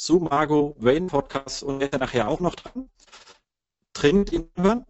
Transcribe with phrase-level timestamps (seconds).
[0.00, 2.88] zu Margot Wayne Podcast und ist ja nachher auch noch dran.
[3.92, 4.86] Dringend ihn hören.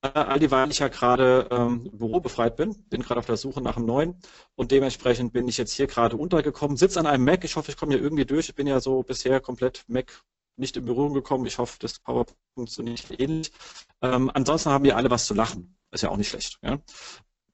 [0.00, 3.76] Äh, all dieweil ich ja gerade ähm, bürobefreit bin, bin gerade auf der Suche nach
[3.76, 4.18] einem neuen
[4.54, 7.44] und dementsprechend bin ich jetzt hier gerade untergekommen, sitze an einem Mac.
[7.44, 8.48] Ich hoffe, ich komme hier irgendwie durch.
[8.48, 10.22] Ich bin ja so bisher komplett Mac
[10.56, 11.44] nicht in Berührung gekommen.
[11.44, 13.52] Ich hoffe, das PowerPoint funktioniert ähnlich.
[14.00, 15.76] Ähm, ansonsten haben wir alle was zu lachen.
[15.90, 16.58] Ist ja auch nicht schlecht.
[16.62, 16.78] Ja?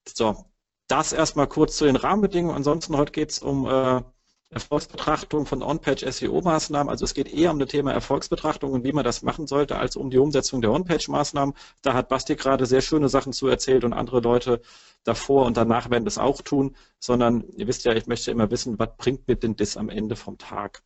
[0.07, 0.45] So,
[0.87, 2.55] das erstmal kurz zu den Rahmenbedingungen.
[2.55, 4.03] Ansonsten heute geht es um äh,
[4.53, 6.91] Erfolgsbetrachtung von On-Page SEO-Maßnahmen.
[6.91, 9.97] Also es geht eher um das Thema Erfolgsbetrachtung und wie man das machen sollte, als
[9.97, 11.55] um die Umsetzung der On-Page-Maßnahmen.
[11.81, 14.61] Da hat Basti gerade sehr schöne Sachen zu erzählt und andere Leute
[15.05, 18.79] davor und danach werden das auch tun, sondern ihr wisst ja, ich möchte immer wissen,
[18.79, 20.83] was bringt mir denn das am Ende vom Tag?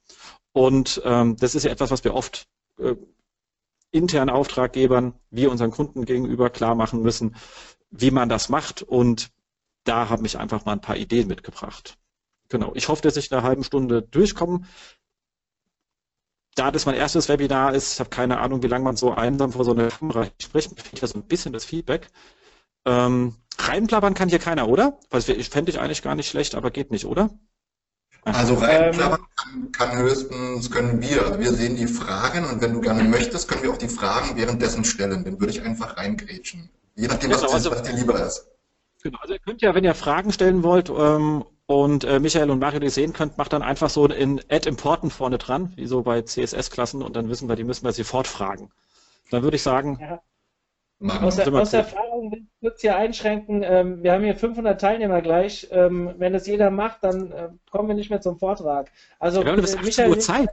[0.52, 2.46] Und ähm, das ist ja etwas, was wir oft
[2.78, 2.94] äh,
[3.90, 7.34] internen Auftraggebern, wir unseren Kunden gegenüber klar machen müssen,
[7.90, 8.82] wie man das macht.
[8.82, 9.30] Und
[9.84, 11.98] da habe ich einfach mal ein paar Ideen mitgebracht.
[12.48, 12.72] Genau.
[12.74, 14.62] Ich hoffe, dass ich in einer halben Stunde durchkomme.
[16.54, 19.52] Da das mein erstes Webinar ist, ich habe keine Ahnung, wie lange man so einsam
[19.52, 22.08] vor so einer Kamera spricht, fehlt ja so ein bisschen das Feedback.
[22.86, 24.98] Ähm, reinplappern kann hier keiner, oder?
[25.10, 27.30] Was fände ich eigentlich gar nicht schlecht, aber geht nicht, oder?
[28.24, 31.26] Also reinplappern ähm, kann, kann, höchstens, können wir.
[31.26, 34.36] Also wir sehen die Fragen und wenn du gerne möchtest, können wir auch die Fragen
[34.36, 35.24] währenddessen stellen.
[35.24, 36.70] Dann würde ich einfach reingrätschen.
[36.94, 38.48] Je nachdem, was, genau, also, was dir lieber ist.
[39.02, 42.60] Genau, also ihr könnt ja, wenn ihr Fragen stellen wollt ähm, und äh, Michael und
[42.60, 46.02] Mario die sehen könnt, macht dann einfach so in Add Important vorne dran, wie so
[46.02, 48.70] bei CSS-Klassen und dann wissen wir, die müssen wir sofort fragen.
[49.30, 50.22] Dann würde ich sagen, ja.
[51.20, 55.20] Aus, der, aus Erfahrung will ich kurz hier einschränken, ähm, wir haben hier 500 Teilnehmer
[55.20, 55.68] gleich.
[55.70, 58.90] Ähm, wenn das jeder macht, dann äh, kommen wir nicht mehr zum Vortrag.
[59.18, 60.48] Also, wir haben bis 18 Uhr Zeit.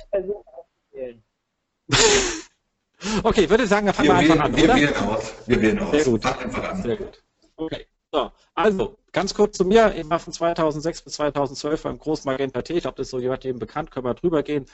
[3.23, 4.55] okay, ich würde sagen, dann fangen wir, wir einfach an.
[4.57, 4.75] Wir oder?
[4.75, 5.33] wählen aus.
[5.47, 5.91] Wir wählen aus.
[5.91, 6.25] Sehr gut.
[6.25, 6.81] Einfach an.
[6.81, 7.23] Sehr gut.
[7.55, 7.85] Okay.
[8.11, 9.95] So, also, ganz kurz zu mir.
[9.95, 12.73] Ich war von 2006 bis 2012 beim Großen Magenta T.
[12.73, 14.65] Ich glaube, das ist so jemandem bekannt, können wir drüber gehen.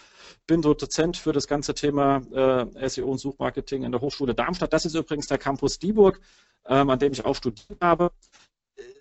[0.48, 4.74] Bin so Dozent für das ganze Thema äh, SEO und Suchmarketing in der Hochschule Darmstadt.
[4.74, 6.22] Das ist übrigens der Campus Dieburg,
[6.66, 8.12] ähm, an dem ich auch studiert habe.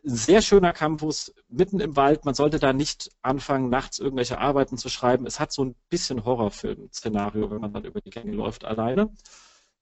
[0.03, 2.25] Sehr schöner Campus, mitten im Wald.
[2.25, 5.26] Man sollte da nicht anfangen, nachts irgendwelche Arbeiten zu schreiben.
[5.26, 9.10] Es hat so ein bisschen Horrorfilm-Szenario, wenn man dann über die Gänge läuft alleine.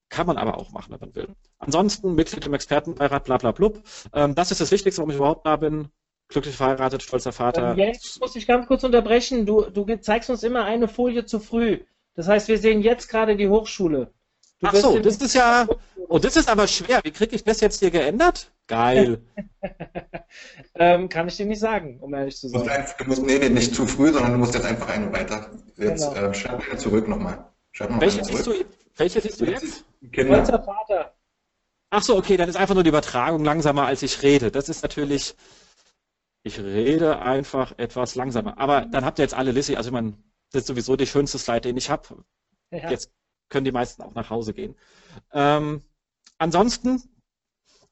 [0.09, 1.27] Kann man aber auch machen, wenn man will.
[1.59, 3.83] Ansonsten Mitglied im Expertenbeirat, bla bla blub.
[4.13, 5.89] Ähm, das ist das Wichtigste, warum ich überhaupt da bin.
[6.29, 7.71] Glücklich verheiratet, stolzer Vater.
[7.71, 9.45] Ähm, jetzt muss ich ganz kurz unterbrechen.
[9.45, 11.79] Du, du zeigst uns immer eine Folie zu früh.
[12.15, 14.11] Das heißt, wir sehen jetzt gerade die Hochschule.
[14.59, 15.67] Du Ach so, das ist ja.
[16.09, 17.01] Oh, das ist aber schwer.
[17.03, 18.51] Wie kriege ich das jetzt hier geändert?
[18.65, 19.21] Geil.
[20.75, 22.61] ähm, kann ich dir nicht sagen, um ehrlich zu sein.
[22.61, 24.89] Du musst, einfach, du musst nee, nee, nicht zu früh, sondern du musst jetzt einfach
[24.89, 25.51] eine weiter.
[25.75, 26.29] Jetzt genau.
[26.29, 27.45] äh, schreib zurück nochmal.
[27.99, 28.53] Welche siehst, du,
[28.97, 29.85] welche siehst du jetzt?
[30.11, 31.13] Stolzer Vater.
[31.89, 34.51] Ach so, okay, dann ist einfach nur die Übertragung langsamer, als ich rede.
[34.51, 35.35] Das ist natürlich,
[36.43, 38.57] ich rede einfach etwas langsamer.
[38.57, 40.17] Aber dann habt ihr jetzt alle Lissy, also ich meine,
[40.51, 42.23] das ist sowieso die schönste Slide, den ich habe.
[42.71, 42.89] Ja.
[42.89, 43.11] Jetzt
[43.49, 44.75] können die meisten auch nach Hause gehen.
[45.31, 45.81] Ähm,
[46.37, 47.01] ansonsten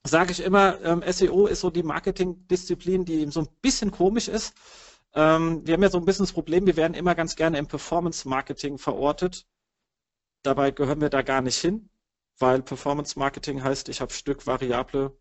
[0.03, 4.53] sage ich immer, ähm, SEO ist so die Marketingdisziplin, die so ein bisschen komisch ist.
[5.13, 7.67] Ähm, wir haben ja so ein bisschen das Problem, wir werden immer ganz gerne im
[7.67, 9.47] Performance-Marketing verortet.
[10.45, 11.89] Dabei gehören wir da gar nicht hin
[12.39, 15.17] weil Performance Marketing heißt, ich habe Stück variable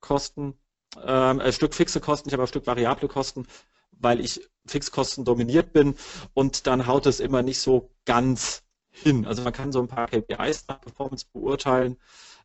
[0.00, 0.58] Kosten,
[1.02, 3.46] ähm, äh, Stück fixe Kosten, ich habe Stück variable Kosten,
[3.92, 5.96] weil ich Fixkosten dominiert bin
[6.34, 9.26] und dann haut es immer nicht so ganz hin.
[9.26, 11.96] Also man kann so ein paar KPIs nach Performance beurteilen,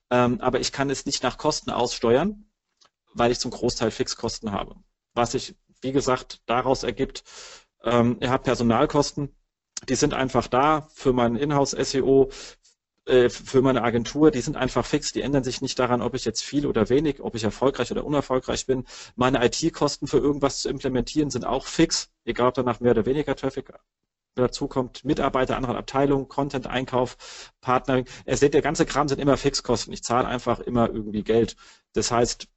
[0.09, 2.45] ähm, aber ich kann es nicht nach Kosten aussteuern,
[3.13, 4.75] weil ich zum Großteil Fixkosten habe.
[5.13, 7.23] Was sich, wie gesagt, daraus ergibt,
[7.83, 9.35] ähm, ihr habt Personalkosten,
[9.89, 12.29] die sind einfach da für mein Inhouse-SEO,
[13.05, 16.25] äh, für meine Agentur, die sind einfach fix, die ändern sich nicht daran, ob ich
[16.25, 18.85] jetzt viel oder wenig, ob ich erfolgreich oder unerfolgreich bin.
[19.15, 23.35] Meine IT-Kosten für irgendwas zu implementieren sind auch fix, egal ob danach mehr oder weniger
[23.35, 23.73] Traffic
[24.35, 28.05] dazu kommt, Mitarbeiter anderer Abteilungen, Content, Einkauf, Partnering.
[28.25, 29.93] Ihr seht, der ganze Kram sind immer Fixkosten.
[29.93, 31.55] Ich zahle einfach immer irgendwie Geld.
[31.93, 32.47] Das heißt,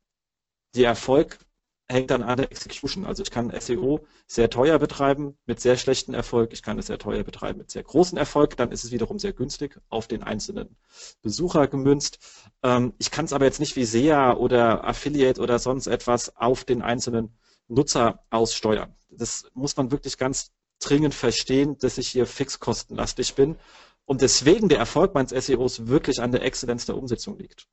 [0.74, 1.38] der Erfolg
[1.88, 3.04] hängt dann an der Execution.
[3.04, 6.52] Also ich kann SEO sehr teuer betreiben mit sehr schlechtem Erfolg.
[6.52, 8.56] Ich kann es sehr teuer betreiben mit sehr großem Erfolg.
[8.56, 10.76] Dann ist es wiederum sehr günstig auf den einzelnen
[11.22, 12.18] Besucher gemünzt.
[12.62, 16.64] Ähm, ich kann es aber jetzt nicht wie SEA oder Affiliate oder sonst etwas auf
[16.64, 17.36] den einzelnen
[17.68, 18.94] Nutzer aussteuern.
[19.10, 23.56] Das muss man wirklich ganz dringend verstehen, dass ich hier fixkostenlastig bin
[24.04, 27.66] und deswegen der Erfolg meines SEOs wirklich an der Exzellenz der Umsetzung liegt.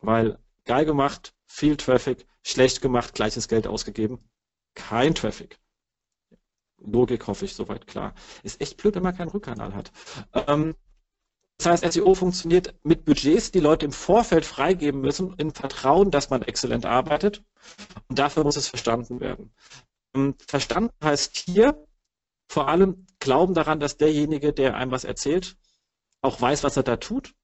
[0.00, 4.28] Weil geil gemacht, viel Traffic, schlecht gemacht, gleiches Geld ausgegeben,
[4.74, 5.58] kein Traffic.
[6.78, 8.14] Logik hoffe ich soweit klar.
[8.42, 9.90] Ist echt blöd, wenn man keinen Rückkanal hat.
[10.34, 10.74] Ähm,
[11.58, 16.28] das heißt, SEO funktioniert mit Budgets, die Leute im Vorfeld freigeben müssen, in Vertrauen, dass
[16.28, 17.42] man exzellent arbeitet.
[18.08, 19.54] Und dafür muss es verstanden werden.
[20.14, 21.86] Ähm, verstanden heißt hier
[22.48, 25.56] vor allem glauben daran, dass derjenige, der einem was erzählt,
[26.20, 27.34] auch weiß, was er da tut.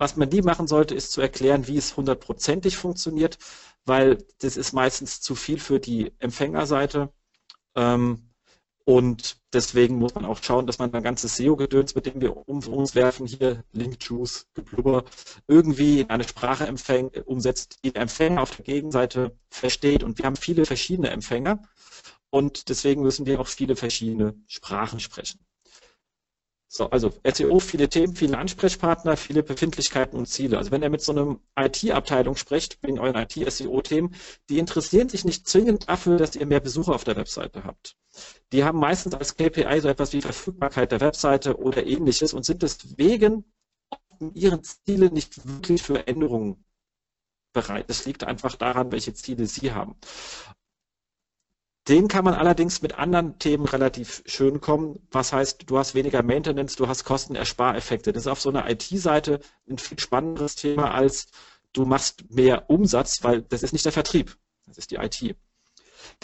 [0.00, 3.36] Was man nie machen sollte, ist zu erklären, wie es hundertprozentig funktioniert,
[3.84, 7.12] weil das ist meistens zu viel für die Empfängerseite.
[7.76, 8.30] Ähm,
[8.86, 12.66] und deswegen muss man auch schauen, dass man ein ganzes SEO-Gedöns, mit dem wir um
[12.66, 15.04] uns werfen, hier Link-Juice, Geblubber,
[15.46, 16.66] irgendwie in eine Sprache
[17.26, 20.02] umsetzt, die der Empfänger auf der Gegenseite versteht.
[20.02, 21.60] Und wir haben viele verschiedene Empfänger
[22.30, 25.40] und deswegen müssen wir auch viele verschiedene Sprachen sprechen.
[26.72, 30.56] So, also SEO, viele Themen, viele Ansprechpartner, viele Befindlichkeiten und Ziele.
[30.56, 34.14] Also wenn ihr mit so einem IT-Abteilung spricht, wegen euren IT-SEO-Themen,
[34.48, 37.96] die interessieren sich nicht zwingend dafür, dass ihr mehr Besucher auf der Webseite habt.
[38.52, 42.62] Die haben meistens als KPI so etwas wie Verfügbarkeit der Webseite oder ähnliches und sind
[42.62, 43.52] deswegen
[44.20, 46.64] in ihren Zielen nicht wirklich für Änderungen
[47.52, 47.90] bereit.
[47.90, 49.96] Das liegt einfach daran, welche Ziele sie haben.
[51.90, 55.06] Den kann man allerdings mit anderen Themen relativ schön kommen.
[55.10, 58.12] Was heißt, du hast weniger Maintenance, du hast Kostenerspareffekte.
[58.12, 61.26] Das ist auf so einer IT-Seite ein viel spannenderes Thema als
[61.72, 65.36] du machst mehr Umsatz, weil das ist nicht der Vertrieb, das ist die IT.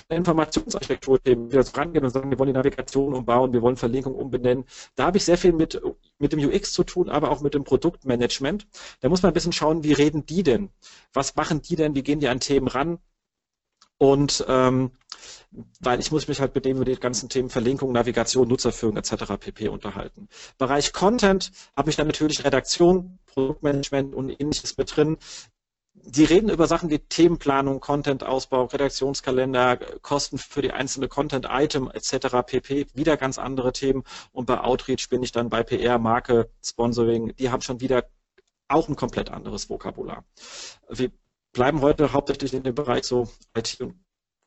[0.08, 4.66] Informationsarchitektur-Themen, wir jetzt rangehen und sagen, wir wollen die Navigation umbauen, wir wollen Verlinkung umbenennen.
[4.94, 5.80] Da habe ich sehr viel mit,
[6.18, 8.68] mit dem UX zu tun, aber auch mit dem Produktmanagement.
[9.00, 10.70] Da muss man ein bisschen schauen, wie reden die denn?
[11.12, 11.96] Was machen die denn?
[11.96, 12.98] Wie gehen die an Themen ran?
[13.98, 14.92] Und ähm,
[15.80, 19.36] weil ich muss mich halt mit dem über die ganzen Themen Verlinkung, Navigation, Nutzerführung etc.
[19.38, 19.68] pp.
[19.68, 20.28] unterhalten.
[20.58, 25.16] Bereich Content habe ich dann natürlich Redaktion, Produktmanagement und ähnliches mit drin.
[25.94, 32.36] Die reden über Sachen wie Themenplanung, Content-Ausbau, Redaktionskalender, Kosten für die einzelne Content-Item etc.
[32.46, 32.86] pp.
[32.94, 34.04] Wieder ganz andere Themen.
[34.32, 37.34] Und bei Outreach bin ich dann bei PR, Marke, Sponsoring.
[37.36, 38.04] Die haben schon wieder
[38.68, 40.24] auch ein komplett anderes Vokabular.
[40.88, 41.10] Wir
[41.56, 43.98] bleiben heute hauptsächlich in dem Bereich so IT und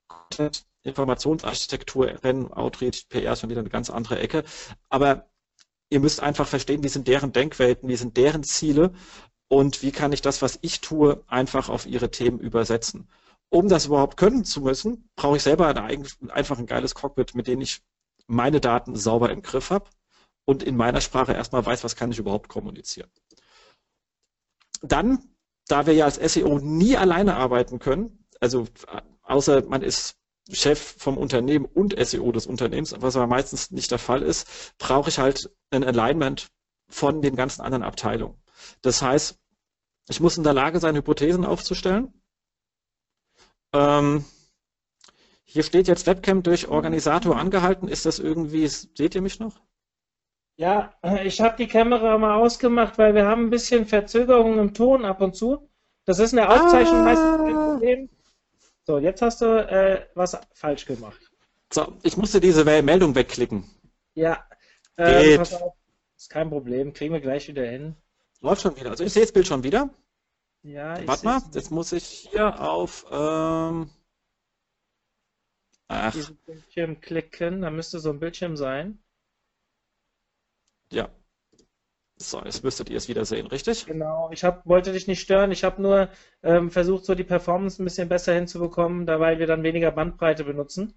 [0.08, 4.44] Content, Informationsarchitektur, Rennen, Outreach, PR ist schon wieder eine ganz andere Ecke.
[4.90, 5.28] Aber
[5.90, 8.94] ihr müsst einfach verstehen, wie sind deren Denkwelten, wie sind deren Ziele
[9.48, 13.10] und wie kann ich das, was ich tue, einfach auf ihre Themen übersetzen.
[13.50, 17.48] Um das überhaupt können zu müssen, brauche ich selber ein, einfach ein geiles Cockpit, mit
[17.48, 17.82] dem ich
[18.28, 19.90] meine Daten sauber im Griff habe
[20.46, 23.10] und in meiner Sprache erstmal weiß, was kann ich überhaupt kommunizieren.
[24.82, 25.36] Dann,
[25.69, 28.68] da wir ja als SEO nie alleine arbeiten können, also
[29.21, 30.18] außer man ist
[30.51, 34.48] Chef vom Unternehmen und SEO des Unternehmens, was aber meistens nicht der Fall ist,
[34.80, 36.48] brauche ich halt ein Alignment
[36.89, 38.42] von den ganzen anderen Abteilungen.
[38.81, 39.38] Das heißt,
[40.10, 42.12] ich muss in der Lage sein, Hypothesen aufzustellen.
[43.74, 44.25] Ähm,
[45.44, 47.88] hier steht jetzt Webcam durch Organisator angehalten.
[47.88, 49.62] Ist das irgendwie, seht ihr mich noch?
[50.60, 55.06] Ja, ich habe die Kamera mal ausgemacht, weil wir haben ein bisschen Verzögerung im Ton
[55.06, 55.70] ab und zu.
[56.04, 57.04] Das ist eine Aufzeichnung ah.
[57.04, 58.10] meistens kein Problem.
[58.86, 61.32] So, jetzt hast du äh, was falsch gemacht.
[61.72, 63.64] So, ich musste diese Meldung wegklicken.
[64.16, 64.46] Ja,
[64.98, 65.76] äh, pass auf,
[66.18, 67.96] ist kein Problem, kriegen wir gleich wieder hin.
[68.42, 68.90] Läuft schon wieder.
[68.90, 69.90] Also ich sehe das Bild schon wieder.
[70.64, 73.90] Ja, ich Warte mal, jetzt muss ich hier auf ähm,
[75.88, 76.12] ach.
[76.12, 79.02] diesen Bildschirm klicken, da müsste so ein Bildschirm sein.
[80.92, 81.10] Ja,
[82.18, 83.86] so, jetzt müsstet ihr es wieder sehen, richtig?
[83.86, 86.10] Genau, ich hab, wollte dich nicht stören, ich habe nur
[86.44, 90.44] ähm, versucht, so die Performance ein bisschen besser hinzubekommen, da weil wir dann weniger Bandbreite
[90.44, 90.94] benutzen.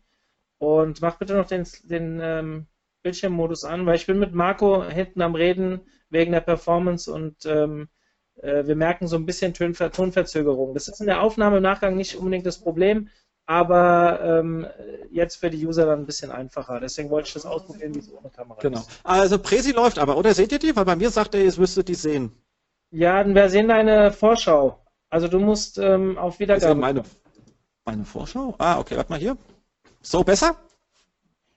[0.59, 2.67] Und mach bitte noch den, den ähm,
[3.03, 7.89] Bildschirmmodus an, weil ich bin mit Marco hinten am Reden wegen der Performance und ähm,
[8.37, 10.75] äh, wir merken so ein bisschen Tonverzögerung.
[10.75, 13.09] Das ist in der Aufnahme im Nachgang nicht unbedingt das Problem,
[13.47, 14.67] aber ähm,
[15.11, 16.81] jetzt für die User dann ein bisschen einfacher.
[16.81, 18.79] Deswegen wollte ich das ausprobieren, wie es ohne Kamera genau.
[18.79, 18.91] ist.
[19.03, 20.75] Also Presi läuft aber, oder seht ihr die?
[20.75, 22.33] Weil bei mir sagt er, ihr müsstet die sehen.
[22.91, 24.79] Ja, wir sehen deine Vorschau.
[25.11, 26.75] Also du musst ähm, auf Wiedergabe.
[26.75, 27.03] Meine,
[27.85, 28.55] meine Vorschau?
[28.59, 29.37] Ah, okay, warte mal hier.
[30.01, 30.57] So, besser?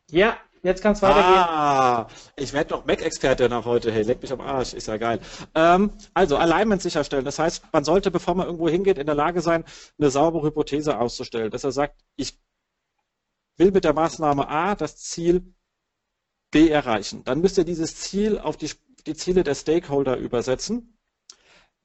[0.10, 1.24] Ja, Jetzt kann es weitergehen.
[1.24, 3.91] Ah, ich werde doch Mac-Experte nach heute.
[3.91, 5.19] Hey, leck mich am Arsch, ist ja geil.
[5.53, 7.24] Ähm, also Alignment sicherstellen.
[7.24, 9.63] Das heißt, man sollte, bevor man irgendwo hingeht, in der Lage sein,
[10.00, 11.51] eine saubere Hypothese auszustellen.
[11.51, 12.39] Dass er sagt, ich
[13.57, 15.53] will mit der Maßnahme A das Ziel
[16.50, 17.24] B erreichen.
[17.25, 18.72] Dann müsst ihr dieses Ziel auf die,
[19.05, 20.98] die Ziele der Stakeholder übersetzen.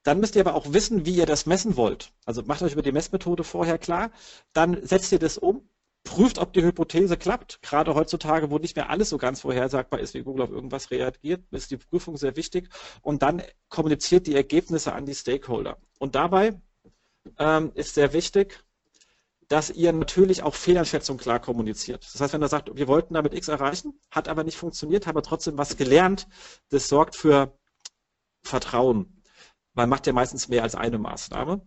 [0.01, 2.13] Dann müsst ihr aber auch wissen, wie ihr das messen wollt.
[2.25, 4.09] Also macht euch über die Messmethode vorher klar.
[4.53, 5.69] Dann setzt ihr das um
[6.03, 7.61] prüft, ob die Hypothese klappt.
[7.61, 11.43] Gerade heutzutage, wo nicht mehr alles so ganz vorhersagbar ist, wie Google auf irgendwas reagiert,
[11.51, 12.69] ist die Prüfung sehr wichtig.
[13.01, 15.77] Und dann kommuniziert die Ergebnisse an die Stakeholder.
[15.99, 16.59] Und dabei
[17.37, 18.63] ähm, ist sehr wichtig,
[19.47, 22.05] dass ihr natürlich auch Fehlanschätzung klar kommuniziert.
[22.13, 25.17] Das heißt, wenn er sagt, wir wollten damit X erreichen, hat aber nicht funktioniert, haben
[25.17, 26.27] wir trotzdem was gelernt,
[26.69, 27.57] das sorgt für
[28.43, 29.21] Vertrauen.
[29.73, 31.61] Man macht ja meistens mehr als eine Maßnahme.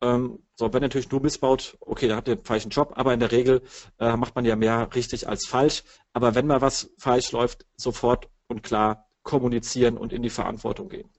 [0.00, 3.20] Ähm, so, wenn natürlich nur missbaut, okay, dann habt ihr einen falschen Job, aber in
[3.20, 3.62] der Regel
[3.98, 5.82] äh, macht man ja mehr richtig als falsch.
[6.12, 11.10] Aber wenn mal was falsch läuft, sofort und klar kommunizieren und in die Verantwortung gehen.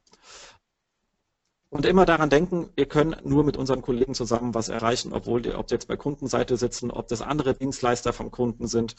[1.69, 5.53] Und immer daran denken, wir können nur mit unseren Kollegen zusammen was erreichen, obwohl die,
[5.53, 8.95] ob sie jetzt bei Kundenseite sitzen, ob das andere Dienstleister vom Kunden sind.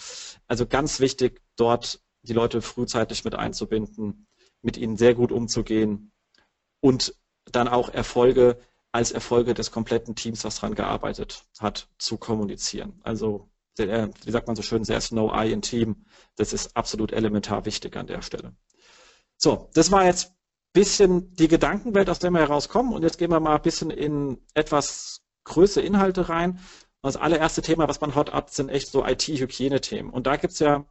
[0.47, 4.27] Also ganz wichtig, dort die Leute frühzeitig mit einzubinden,
[4.61, 6.13] mit ihnen sehr gut umzugehen
[6.81, 7.15] und
[7.51, 8.59] dann auch Erfolge
[8.97, 12.99] als Erfolge des kompletten Teams, was daran gearbeitet hat, zu kommunizieren.
[13.03, 16.07] Also, wie sagt man so schön, there's no I in Team.
[16.37, 18.57] Das ist absolut elementar wichtig an der Stelle.
[19.37, 20.33] So, das war jetzt
[20.73, 22.95] bisschen die Gedankenwelt, aus der wir herauskommen.
[22.95, 26.59] Und jetzt gehen wir mal ein bisschen in etwas größere Inhalte rein.
[27.03, 30.11] Das allererste Thema, was man hot hat, sind echt so IT-Hygiene-Themen.
[30.11, 30.85] Und da gibt es ja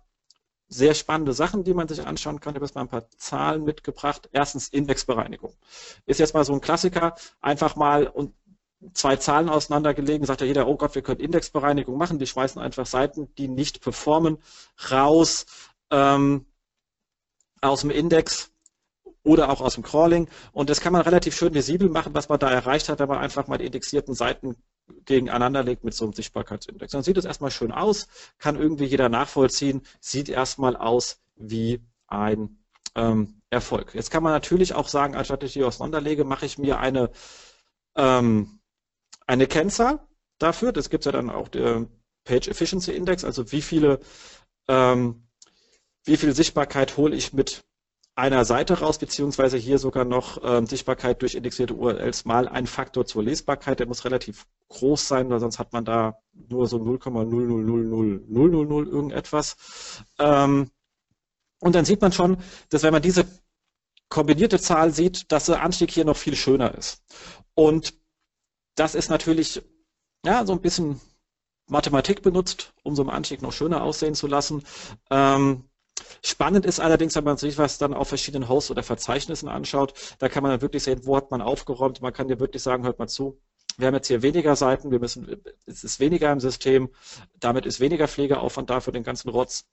[0.67, 2.53] sehr spannende Sachen, die man sich anschauen kann.
[2.53, 4.29] Ich habe jetzt mal ein paar Zahlen mitgebracht.
[4.31, 5.53] Erstens Indexbereinigung.
[6.05, 7.15] Ist jetzt mal so ein Klassiker.
[7.41, 8.33] Einfach mal und
[8.93, 12.19] zwei Zahlen auseinandergelegen, sagt ja jeder, oh Gott, wir können Indexbereinigung machen.
[12.19, 14.37] Die schmeißen einfach Seiten, die nicht performen,
[14.91, 15.45] raus
[15.91, 16.45] ähm,
[17.61, 18.51] aus dem Index
[19.23, 20.29] oder auch aus dem Crawling.
[20.51, 23.17] Und das kann man relativ schön visibel machen, was man da erreicht hat, wenn man
[23.19, 24.55] einfach mal die indexierten Seiten
[25.05, 26.91] gegeneinander legt mit so einem Sichtbarkeitsindex.
[26.91, 32.59] Dann sieht es erstmal schön aus, kann irgendwie jeder nachvollziehen, sieht erstmal aus wie ein
[32.95, 33.93] ähm, Erfolg.
[33.95, 37.11] Jetzt kann man natürlich auch sagen, anstatt ich die auseinanderlege, mache ich mir eine,
[37.95, 38.59] ähm,
[39.27, 39.99] eine Kennzahl
[40.39, 40.71] dafür.
[40.71, 41.87] Das gibt es ja dann auch der
[42.23, 43.99] Page Efficiency Index, also wie viele
[44.67, 45.25] ähm,
[46.05, 47.65] wie viel Sichtbarkeit hole ich mit
[48.15, 53.05] einer Seite raus, beziehungsweise hier sogar noch ähm, Sichtbarkeit durch indexierte URLs mal ein Faktor
[53.05, 53.79] zur Lesbarkeit.
[53.79, 59.57] Der muss relativ groß sein, weil sonst hat man da nur so 0,0000000 irgendetwas.
[60.17, 60.71] Ähm,
[61.59, 62.37] und dann sieht man schon,
[62.69, 63.25] dass wenn man diese
[64.07, 67.03] kombinierte Zahl sieht, dass der Anstieg hier noch viel schöner ist.
[67.53, 67.95] Und
[68.75, 69.61] das ist natürlich
[70.25, 71.01] ja so ein bisschen
[71.67, 74.63] Mathematik benutzt, um so einen Anstieg noch schöner aussehen zu lassen.
[75.09, 75.65] Ähm,
[76.23, 80.29] Spannend ist allerdings, wenn man sich was dann auf verschiedenen Hosts oder Verzeichnissen anschaut, da
[80.29, 82.01] kann man dann wirklich sehen, wo hat man aufgeräumt.
[82.01, 83.39] Man kann dir wirklich sagen, hört mal zu,
[83.77, 86.89] wir haben jetzt hier weniger Seiten, wir müssen, es ist weniger im System,
[87.39, 89.65] damit ist weniger Pflegeaufwand da für den ganzen Rotz.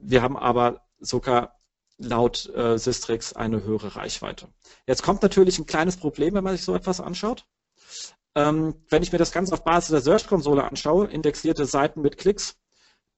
[0.00, 1.58] Wir haben aber sogar
[1.98, 4.48] laut äh, Sistrix eine höhere Reichweite.
[4.86, 7.46] Jetzt kommt natürlich ein kleines Problem, wenn man sich so etwas anschaut.
[8.34, 12.56] Ähm, wenn ich mir das Ganze auf Basis der Search-Konsole anschaue, indexierte Seiten mit Klicks,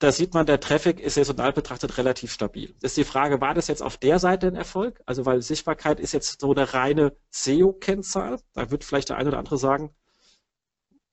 [0.04, 2.74] da sieht man, der Traffic ist saisonal betrachtet relativ stabil.
[2.82, 5.00] Ist die Frage, war das jetzt auf der Seite ein Erfolg?
[5.06, 8.38] Also weil Sichtbarkeit ist jetzt so eine reine SEO-Kennzahl.
[8.52, 9.94] Da wird vielleicht der eine oder andere sagen,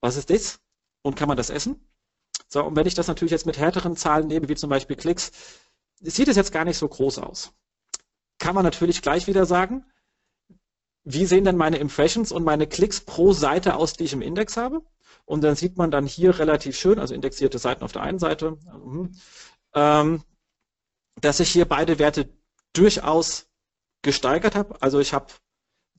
[0.02, 0.60] was ist das?
[1.04, 1.88] Und kann man das essen?
[2.50, 5.32] So, und wenn ich das natürlich jetzt mit härteren Zahlen nehme, wie zum Beispiel Klicks,
[6.02, 7.54] sieht es jetzt gar nicht so groß aus.
[8.40, 9.86] Kann man natürlich gleich wieder sagen,
[11.06, 14.58] wie sehen denn meine Impressions und meine Klicks pro Seite aus, die ich im Index
[14.58, 14.82] habe?
[15.26, 18.58] Und dann sieht man dann hier relativ schön, also indexierte Seiten auf der einen Seite,
[18.66, 19.12] hm,
[19.74, 20.24] ähm,
[21.20, 22.30] dass ich hier beide Werte
[22.74, 23.48] durchaus
[24.02, 24.82] gesteigert habe.
[24.82, 25.28] Also ich habe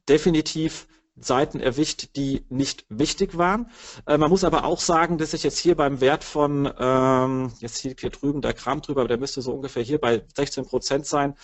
[0.09, 3.71] definitiv Seiten erwischt, die nicht wichtig waren.
[4.07, 7.79] Äh, man muss aber auch sagen, dass ich jetzt hier beim Wert von, ähm, jetzt
[7.79, 11.07] hier, hier drüben der Kram drüber, aber der müsste so ungefähr hier bei 16 Prozent
[11.07, 11.37] sein,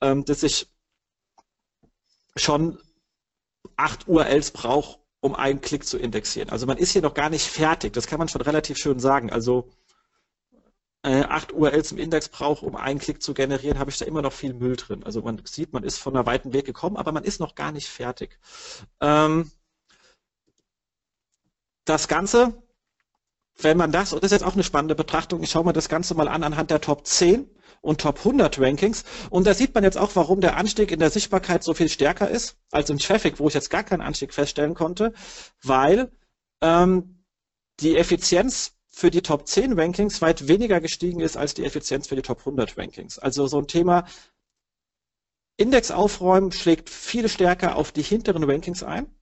[0.00, 0.70] ähm, dass ich
[2.36, 2.78] schon
[3.76, 6.50] acht URLs brauche, um einen Klick zu indexieren.
[6.50, 9.32] Also man ist hier noch gar nicht fertig, das kann man schon relativ schön sagen.
[9.32, 9.70] Also
[11.02, 14.20] äh, 8 URLs im Index braucht, um einen Klick zu generieren, habe ich da immer
[14.20, 15.02] noch viel Müll drin.
[15.02, 17.72] Also man sieht, man ist von einer weiten Weg gekommen, aber man ist noch gar
[17.72, 18.38] nicht fertig.
[19.00, 19.50] Ähm,
[21.86, 22.62] das Ganze,
[23.56, 25.88] wenn man das, und das ist jetzt auch eine spannende Betrachtung, ich schaue mir das
[25.88, 27.48] Ganze mal an anhand der Top 10
[27.84, 29.04] und Top 100 Rankings.
[29.30, 32.28] Und da sieht man jetzt auch, warum der Anstieg in der Sichtbarkeit so viel stärker
[32.30, 35.12] ist als im Traffic, wo ich jetzt gar keinen Anstieg feststellen konnte,
[35.62, 36.10] weil
[36.62, 37.24] ähm,
[37.80, 42.16] die Effizienz für die Top 10 Rankings weit weniger gestiegen ist als die Effizienz für
[42.16, 43.18] die Top 100 Rankings.
[43.18, 44.06] Also so ein Thema
[45.56, 49.14] Index aufräumen schlägt viel stärker auf die hinteren Rankings ein,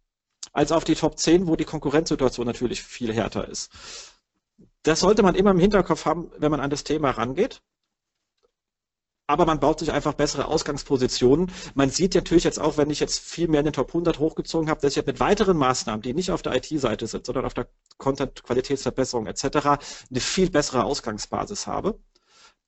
[0.53, 3.73] als auf die Top 10, wo die Konkurrenzsituation natürlich viel härter ist.
[4.85, 7.61] Das sollte man immer im Hinterkopf haben, wenn man an das Thema rangeht
[9.27, 11.51] aber man baut sich einfach bessere Ausgangspositionen.
[11.75, 14.69] Man sieht natürlich jetzt auch, wenn ich jetzt viel mehr in den Top 100 hochgezogen
[14.69, 17.69] habe, dass ich mit weiteren Maßnahmen, die nicht auf der IT-Seite sind, sondern auf der
[17.99, 19.45] Content-Qualitätsverbesserung etc.,
[20.11, 21.99] eine viel bessere Ausgangsbasis habe.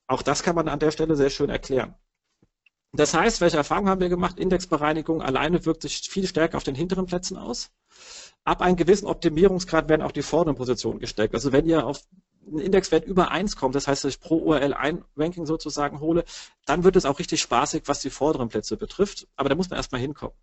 [0.07, 1.95] Auch das kann man an der Stelle sehr schön erklären.
[2.93, 4.39] Das heißt, welche Erfahrungen haben wir gemacht?
[4.39, 7.73] Indexbereinigung alleine wirkt sich viel stärker auf den hinteren Plätzen aus.
[8.45, 11.35] Ab einem gewissen Optimierungsgrad werden auch die vorderen Positionen gesteckt.
[11.35, 12.05] Also wenn ihr auf
[12.47, 16.25] ein Indexwert über 1 kommt, das heißt, dass ich pro URL ein Ranking sozusagen hole,
[16.67, 19.27] dann wird es auch richtig spaßig, was die vorderen Plätze betrifft.
[19.37, 20.35] Aber da muss man erstmal hinkommen.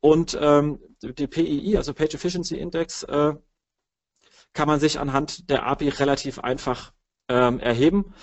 [0.00, 3.34] Und ähm, die PEI, also Page Efficiency Index, äh,
[4.52, 6.92] kann man sich anhand der API relativ einfach
[7.28, 8.14] ähm, erheben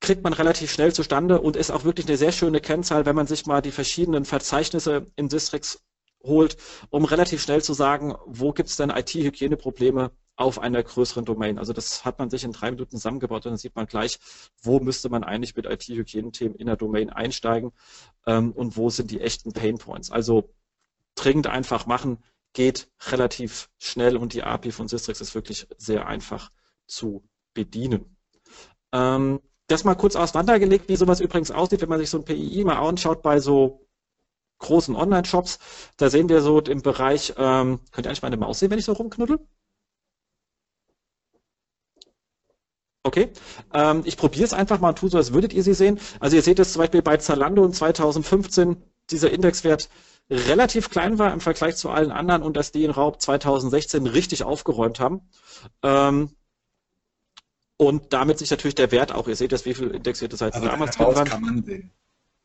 [0.00, 3.26] kriegt man relativ schnell zustande und ist auch wirklich eine sehr schöne Kennzahl, wenn man
[3.26, 5.84] sich mal die verschiedenen Verzeichnisse in Districts
[6.22, 6.56] holt,
[6.88, 10.10] um relativ schnell zu sagen, wo gibt es denn IT-Hygieneprobleme
[10.40, 11.58] auf einer größeren Domain.
[11.58, 14.18] Also das hat man sich in drei Minuten zusammengebaut und dann sieht man gleich,
[14.62, 17.72] wo müsste man eigentlich mit IT-Hygienethemen in der Domain einsteigen
[18.26, 20.10] ähm, und wo sind die echten Pain Points.
[20.10, 20.54] Also
[21.14, 26.50] dringend einfach machen, geht relativ schnell und die API von Systrix ist wirklich sehr einfach
[26.86, 28.16] zu bedienen.
[28.92, 32.64] Ähm, das mal kurz auseinandergelegt, wie sowas übrigens aussieht, wenn man sich so ein PII
[32.64, 33.86] mal anschaut bei so
[34.58, 35.58] großen Online-Shops.
[35.98, 38.86] Da sehen wir so im Bereich, ähm, könnt ihr eigentlich meine Maus sehen, wenn ich
[38.86, 39.38] so rumknuddel?
[43.02, 43.30] Okay,
[43.72, 45.98] ähm, ich probiere es einfach mal und tue so, als würdet ihr sie sehen.
[46.20, 48.76] Also ihr seht es zum Beispiel bei Zalando in 2015,
[49.10, 49.88] dieser Indexwert
[50.28, 54.44] relativ klein war im Vergleich zu allen anderen und dass die in Raub 2016 richtig
[54.44, 55.22] aufgeräumt haben.
[55.82, 56.30] Ähm,
[57.78, 60.68] und damit sich natürlich der Wert auch, ihr seht das, wie viel indexierte Seiten also
[60.68, 61.26] damals drin waren.
[61.26, 61.90] Kann man sehen.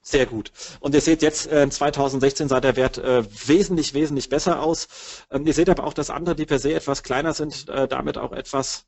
[0.02, 0.52] Sehr gut.
[0.80, 4.88] Und ihr seht jetzt, äh, 2016 sah der Wert äh, wesentlich, wesentlich besser aus.
[5.32, 8.18] Ähm, ihr seht aber auch, dass andere, die per se etwas kleiner sind, äh, damit
[8.18, 8.86] auch etwas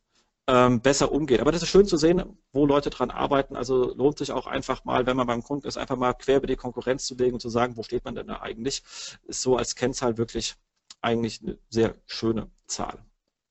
[0.48, 1.42] ähm, besser umgehen.
[1.42, 3.56] Aber das ist schön zu sehen, wo Leute dran arbeiten.
[3.56, 6.48] Also lohnt sich auch einfach mal, wenn man beim Kunden ist, einfach mal quer über
[6.48, 8.84] die Konkurrenz zu legen und zu sagen, wo steht man denn da eigentlich?
[9.24, 10.56] Ist so als Kennzahl wirklich
[11.02, 12.98] eigentlich eine sehr schöne Zahl.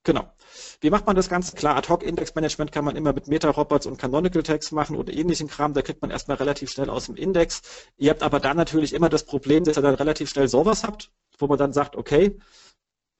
[0.05, 0.33] Genau.
[0.81, 1.57] Wie macht man das Ganze?
[1.57, 5.75] Klar, Ad-Hoc-Index-Management kann man immer mit Meta-Robots und Canonical-Tags machen oder ähnlichen Kram.
[5.75, 7.63] Da kriegt man erstmal relativ schnell aus dem Index.
[7.97, 11.11] Ihr habt aber dann natürlich immer das Problem, dass ihr dann relativ schnell sowas habt,
[11.39, 12.39] wo man dann sagt, okay,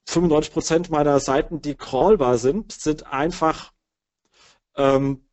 [0.07, 3.73] 95 Prozent meiner Seiten, die crawlbar sind, sind einfach
[4.75, 5.27] ähm,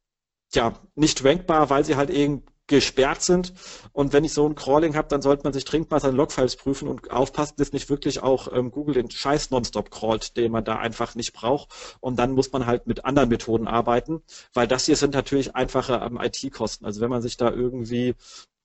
[0.52, 3.52] ja nicht rankbar, weil sie halt eben gesperrt sind.
[3.92, 6.56] Und wenn ich so ein Crawling habe, dann sollte man sich dringend mal seine Logfiles
[6.56, 10.64] prüfen und aufpassen, dass nicht wirklich auch ähm, Google den Scheiß nonstop crawlt, den man
[10.64, 11.98] da einfach nicht braucht.
[12.00, 14.22] Und dann muss man halt mit anderen Methoden arbeiten,
[14.54, 16.84] weil das hier sind natürlich einfache ähm, IT-Kosten.
[16.86, 18.14] Also wenn man sich da irgendwie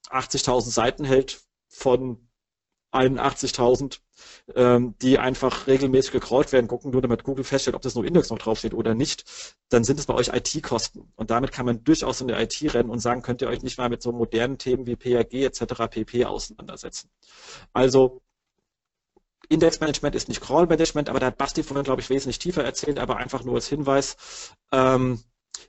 [0.08, 2.26] 80.000 Seiten hält von
[2.92, 4.00] 81.000,
[4.54, 8.30] ähm, die einfach regelmäßig gecrawlt werden, gucken nur damit Google feststellt, ob das nur Index
[8.30, 9.24] noch draufsteht oder nicht,
[9.68, 11.12] dann sind es bei euch IT-Kosten.
[11.16, 13.78] Und damit kann man durchaus in der IT rennen und sagen, könnt ihr euch nicht
[13.78, 15.64] mal mit so modernen Themen wie PAG etc.
[15.90, 16.24] pp.
[16.24, 17.10] auseinandersetzen.
[17.72, 18.22] Also
[19.48, 23.16] Indexmanagement ist nicht Crawl-Management, aber da hat Basti vorhin, glaube ich, wesentlich tiefer erzählt, aber
[23.16, 24.16] einfach nur als Hinweis,
[24.72, 25.20] ähm,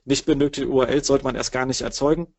[0.04, 2.32] nicht benötigte URLs sollte man erst gar nicht erzeugen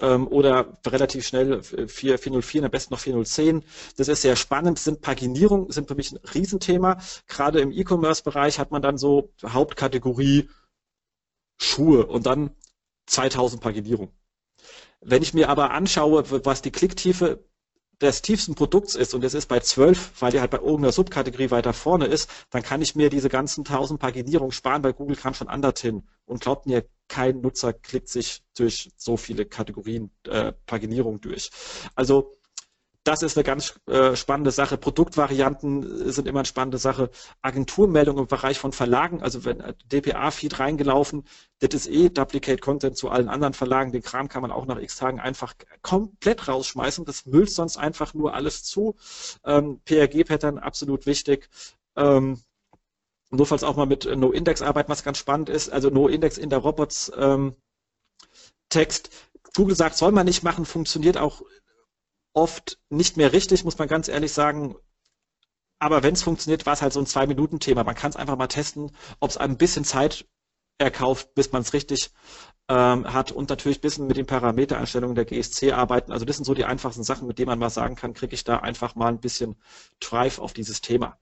[0.00, 3.64] ähm, oder relativ schnell 4, 404, am besten noch 4010.
[3.96, 4.78] Das ist sehr spannend.
[4.78, 6.98] Sind Paginierung sind für mich ein Riesenthema.
[7.26, 10.48] Gerade im E-Commerce-Bereich hat man dann so Hauptkategorie
[11.58, 12.50] Schuhe und dann
[13.06, 14.12] 2000 Paginierung.
[15.00, 17.44] Wenn ich mir aber anschaue, was die Klicktiefe
[18.00, 21.50] des tiefsten Produkts ist und es ist bei 12, weil die halt bei irgendeiner Subkategorie
[21.50, 25.34] weiter vorne ist, dann kann ich mir diese ganzen 1000 Paginierungen sparen, weil Google kann
[25.34, 26.02] schon anders hin.
[26.26, 31.50] Und glaubt mir, kein Nutzer klickt sich durch so viele Kategorien äh, Paginierung durch.
[31.94, 32.35] Also
[33.06, 34.76] das ist eine ganz äh, spannende Sache.
[34.76, 37.10] Produktvarianten sind immer eine spannende Sache.
[37.40, 41.22] Agenturmeldungen im Bereich von Verlagen, also wenn äh, DPA-Feed reingelaufen,
[41.60, 43.92] das ist eh Duplicate Content zu allen anderen Verlagen.
[43.92, 47.04] Den Kram kann man auch nach x Tagen einfach komplett rausschmeißen.
[47.04, 48.96] Das müllt sonst einfach nur alles zu.
[49.44, 51.48] Ähm, PRG-Pattern absolut wichtig.
[51.94, 52.40] Ähm,
[53.30, 55.68] nur falls auch mal mit No-Index arbeiten, was ganz spannend ist.
[55.68, 57.54] Also No-Index in der Robots ähm,
[58.68, 59.10] Text.
[59.54, 61.42] Google sagt, soll man nicht machen, funktioniert auch
[62.36, 64.76] oft nicht mehr richtig, muss man ganz ehrlich sagen.
[65.78, 67.82] Aber wenn es funktioniert, war es halt so ein Zwei-Minuten-Thema.
[67.82, 70.26] Man kann es einfach mal testen, ob es ein bisschen Zeit
[70.78, 72.10] erkauft, bis man es richtig
[72.68, 76.12] ähm, hat und natürlich ein bisschen mit den Parametereinstellungen der GSC arbeiten.
[76.12, 78.44] Also das sind so die einfachsten Sachen, mit denen man mal sagen kann, kriege ich
[78.44, 79.56] da einfach mal ein bisschen
[80.00, 81.18] Drive auf dieses Thema.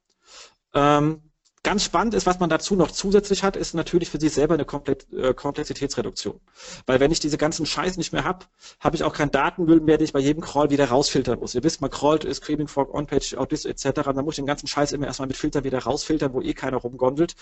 [0.75, 1.31] Ähm,
[1.65, 4.65] Ganz spannend ist, was man dazu noch zusätzlich hat, ist natürlich für sich selber eine
[4.65, 6.39] äh, Komplexitätsreduktion.
[6.85, 8.45] Weil wenn ich diese ganzen Scheiß nicht mehr habe,
[8.81, 11.55] habe ich auch keinen Datenmüll mehr, den ich bei jedem Crawl wieder rausfiltern muss.
[11.55, 14.03] Ihr wisst, man crawlt, Screaming Frog, On-Page, Audis etc.
[14.05, 16.77] Dann muss ich den ganzen Scheiß immer erstmal mit Filtern wieder rausfiltern, wo eh keiner
[16.77, 17.35] rumgondelt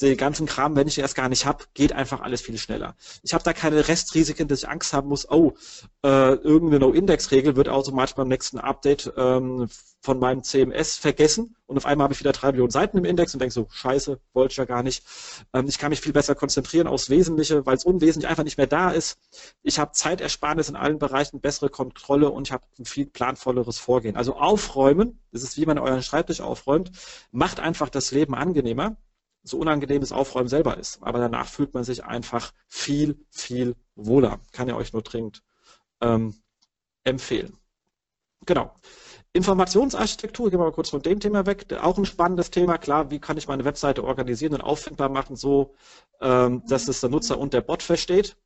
[0.00, 2.94] den ganzen Kram, wenn ich erst gar nicht habe, geht einfach alles viel schneller.
[3.22, 5.54] Ich habe da keine Restrisiken, dass ich Angst haben muss, oh,
[6.04, 9.68] äh, irgendeine No-Index-Regel wird automatisch beim nächsten Update ähm,
[10.00, 13.34] von meinem CMS vergessen und auf einmal habe ich wieder drei Millionen Seiten im Index
[13.34, 15.04] und denke so, scheiße, wollte ich ja gar nicht.
[15.52, 18.68] Ähm, ich kann mich viel besser konzentrieren aufs Wesentliche, weil es unwesentlich einfach nicht mehr
[18.68, 19.18] da ist.
[19.62, 24.16] Ich habe Zeitersparnis in allen Bereichen, bessere Kontrolle und ich habe ein viel planvolleres Vorgehen.
[24.16, 26.92] Also aufräumen, das ist wie man euren Schreibtisch aufräumt,
[27.32, 28.96] macht einfach das Leben angenehmer
[29.48, 31.02] so unangenehm Aufräumen selber ist.
[31.02, 34.40] Aber danach fühlt man sich einfach viel, viel wohler.
[34.52, 35.42] Kann ja euch nur dringend
[36.00, 36.34] ähm,
[37.04, 37.56] empfehlen.
[38.46, 38.74] Genau.
[39.32, 42.78] Informationsarchitektur, gehen wir mal kurz von dem Thema weg, auch ein spannendes Thema.
[42.78, 45.74] Klar, wie kann ich meine Webseite organisieren und auffindbar machen, so
[46.20, 48.36] ähm, dass es der Nutzer und der Bot versteht.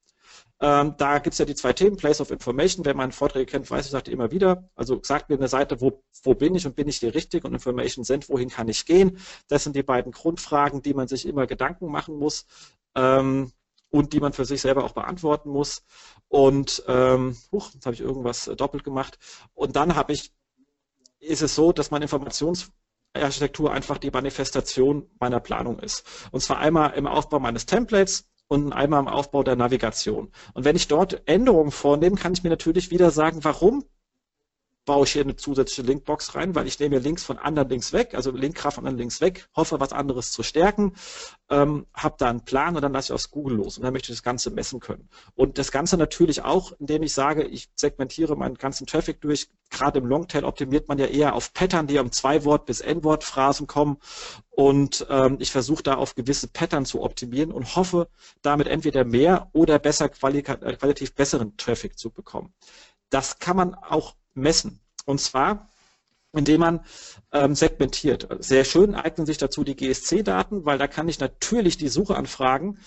[0.63, 2.85] Ähm, da gibt es ja die zwei Themen, Place of Information.
[2.85, 6.05] Wer meine Vorträge kennt, weiß, ich sagte immer wieder, also sagt mir eine Seite, wo,
[6.23, 9.19] wo bin ich und bin ich hier richtig und Information Send, wohin kann ich gehen.
[9.49, 12.47] Das sind die beiden Grundfragen, die man sich immer Gedanken machen muss.
[12.95, 13.51] Ähm,
[13.91, 15.83] und die man für sich selber auch beantworten muss.
[16.29, 19.19] Und ähm, huch, jetzt habe ich irgendwas äh, doppelt gemacht.
[19.53, 20.33] Und dann habe ich,
[21.19, 26.07] ist es so, dass meine Informationsarchitektur einfach die Manifestation meiner Planung ist.
[26.31, 30.31] Und zwar einmal im Aufbau meines Templates und einmal im Aufbau der Navigation.
[30.55, 33.85] Und wenn ich dort Änderungen vornehme, kann ich mir natürlich wieder sagen, warum
[34.85, 38.15] baue ich hier eine zusätzliche Linkbox rein, weil ich nehme Links von anderen Links weg,
[38.15, 40.95] also Linkkraft von anderen Links weg, hoffe, was anderes zu stärken,
[41.51, 44.11] ähm, habe da einen Plan und dann lasse ich aus Google los und dann möchte
[44.11, 45.09] ich das Ganze messen können.
[45.35, 50.01] Und das Ganze natürlich auch, indem ich sage, ich segmentiere meinen ganzen Traffic durch, gerade
[50.01, 53.69] im Longtail optimiert man ja eher auf Pattern, die um zwei Wort bis N-Wort Phrasen
[53.69, 53.99] kommen
[54.51, 58.09] und ähm, ich versuche da auf gewisse Pattern zu optimieren und hoffe,
[58.43, 62.53] damit entweder mehr oder besser qualitativ besseren Traffic zu bekommen.
[63.11, 64.81] Das kann man auch messen.
[65.05, 65.69] Und zwar
[66.35, 66.81] indem man
[67.33, 68.29] ähm, segmentiert.
[68.41, 72.79] Sehr schön eignen sich dazu die GSC-Daten, weil da kann ich natürlich die Suchanfragen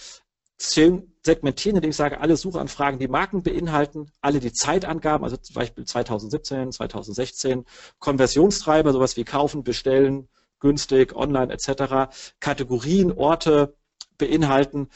[0.57, 5.85] segmentieren, indem ich sage, alle Suchanfragen, die Marken beinhalten, alle die Zeitangaben, also zum Beispiel
[5.85, 7.65] 2017, 2016,
[7.99, 10.29] Konversionstreiber, sowas wie kaufen, bestellen,
[10.59, 13.75] günstig, online etc., Kategorien, Orte
[14.17, 14.89] beinhalten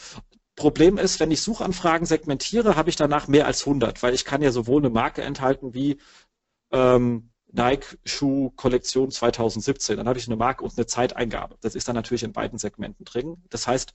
[0.59, 4.41] Problem ist, wenn ich Suchanfragen segmentiere, habe ich danach mehr als 100, weil ich kann
[4.41, 5.99] ja sowohl eine Marke enthalten wie
[6.71, 9.97] ähm, Nike Schuh Kollektion 2017.
[9.97, 11.57] Dann habe ich eine Marke und eine Zeiteingabe.
[11.61, 13.43] Das ist dann natürlich in beiden Segmenten drin.
[13.49, 13.93] Das heißt,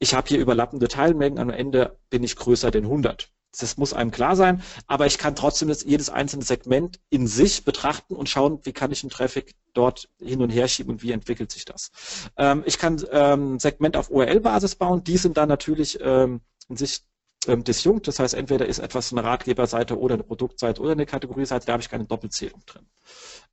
[0.00, 1.38] ich habe hier überlappende Teilmengen.
[1.38, 3.30] Am Ende bin ich größer denn 100.
[3.58, 7.64] Das muss einem klar sein, aber ich kann trotzdem das, jedes einzelne Segment in sich
[7.64, 11.12] betrachten und schauen, wie kann ich den Traffic dort hin und her schieben und wie
[11.12, 11.90] entwickelt sich das.
[12.36, 17.00] Ähm, ich kann ähm, Segment auf URL-Basis bauen, die sind dann natürlich ähm, in sich
[17.46, 21.66] ähm, disjunkt, das heißt entweder ist etwas eine Ratgeberseite oder eine Produktseite oder eine Kategorieseite,
[21.66, 22.86] da habe ich keine Doppelzählung drin.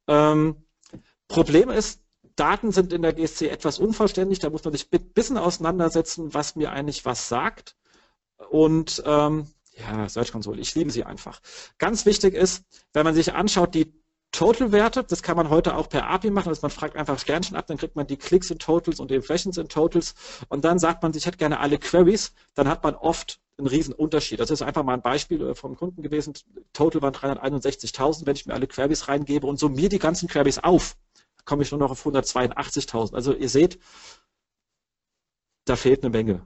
[0.07, 0.65] Ähm,
[1.27, 2.01] Problem ist,
[2.35, 6.55] Daten sind in der GSC etwas unvollständig, da muss man sich ein bisschen auseinandersetzen, was
[6.55, 7.75] mir eigentlich was sagt.
[8.49, 11.41] Und ähm, ja, Search Console, ich liebe sie einfach.
[11.77, 13.93] Ganz wichtig ist, wenn man sich anschaut, die
[14.31, 17.67] Total-Werte, das kann man heute auch per API machen, dass man fragt einfach Sternchen ab,
[17.67, 20.13] dann kriegt man die Klicks in Totals und die Impressions in Totals
[20.49, 23.93] und dann sagt man, ich hätte gerne alle Queries, dann hat man oft einen riesen
[23.93, 24.39] Unterschied.
[24.39, 26.33] Das ist einfach mal ein Beispiel äh, vom Kunden gewesen.
[26.73, 30.97] Total waren 361.000, wenn ich mir alle Queries reingebe und summiere die ganzen Queries auf,
[31.45, 33.13] komme ich nur noch auf 182.000.
[33.13, 33.79] Also ihr seht,
[35.65, 36.41] da fehlt eine Menge.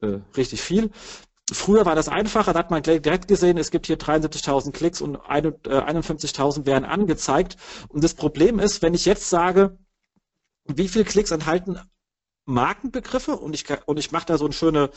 [0.00, 0.90] Äh, richtig viel.
[1.50, 5.18] Früher war das einfacher, da hat man direkt gesehen, es gibt hier 73.000 Klicks und
[5.18, 7.56] 51.000 äh, werden angezeigt.
[7.88, 9.76] Und das Problem ist, wenn ich jetzt sage,
[10.66, 11.78] wie viele Klicks enthalten
[12.44, 14.90] Markenbegriffe und ich, und ich mache da so eine schöne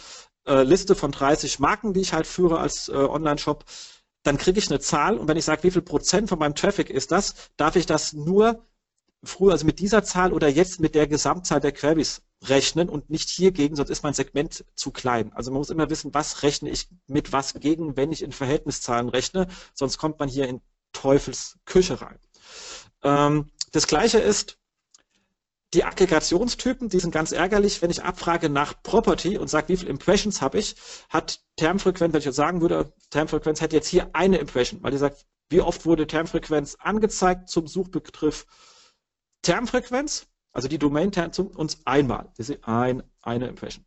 [0.46, 3.66] äh, Liste von 30 Marken, die ich halt führe als äh, Online-Shop,
[4.24, 6.90] dann kriege ich eine Zahl und wenn ich sage, wie viel Prozent von meinem Traffic
[6.90, 8.66] ist das, darf ich das nur
[9.24, 13.30] früher, also mit dieser Zahl oder jetzt mit der Gesamtzahl der Queries rechnen und nicht
[13.30, 15.32] hier gegen, sonst ist mein Segment zu klein.
[15.34, 19.10] Also man muss immer wissen, was rechne ich mit was gegen, wenn ich in Verhältniszahlen
[19.10, 22.20] rechne, sonst kommt man hier in Teufels Küche rein.
[23.04, 24.58] Ähm, das gleiche ist,
[25.74, 27.82] die Aggregationstypen, die sind ganz ärgerlich.
[27.82, 30.76] Wenn ich abfrage nach Property und sage, wie viele Impressions habe ich,
[31.10, 34.98] hat Termfrequenz, wenn ich jetzt sagen würde, Termfrequenz hat jetzt hier eine Impression, weil die
[34.98, 38.46] sagt, wie oft wurde Termfrequenz angezeigt zum Suchbegriff
[39.42, 42.32] Termfrequenz, also die Domain-Term zu uns einmal.
[42.64, 43.86] Ein, eine Impression.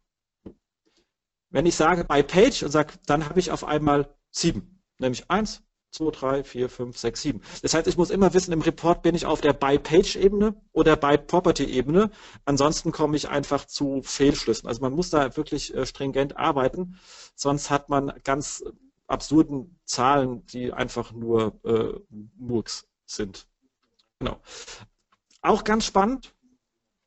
[1.50, 5.62] Wenn ich sage by Page und sage, dann habe ich auf einmal sieben, nämlich eins,
[5.90, 7.42] 2, 3, 4, 5, 6, 7.
[7.62, 12.10] Das heißt, ich muss immer wissen, im Report bin ich auf der By-Page-Ebene oder By-Property-Ebene.
[12.44, 14.68] Ansonsten komme ich einfach zu Fehlschlüssen.
[14.68, 16.98] Also man muss da wirklich äh, stringent arbeiten,
[17.34, 18.62] sonst hat man ganz
[19.06, 21.98] absurden Zahlen, die einfach nur äh,
[22.36, 23.46] Murks sind.
[24.18, 24.38] Genau.
[25.40, 26.34] Auch ganz spannend.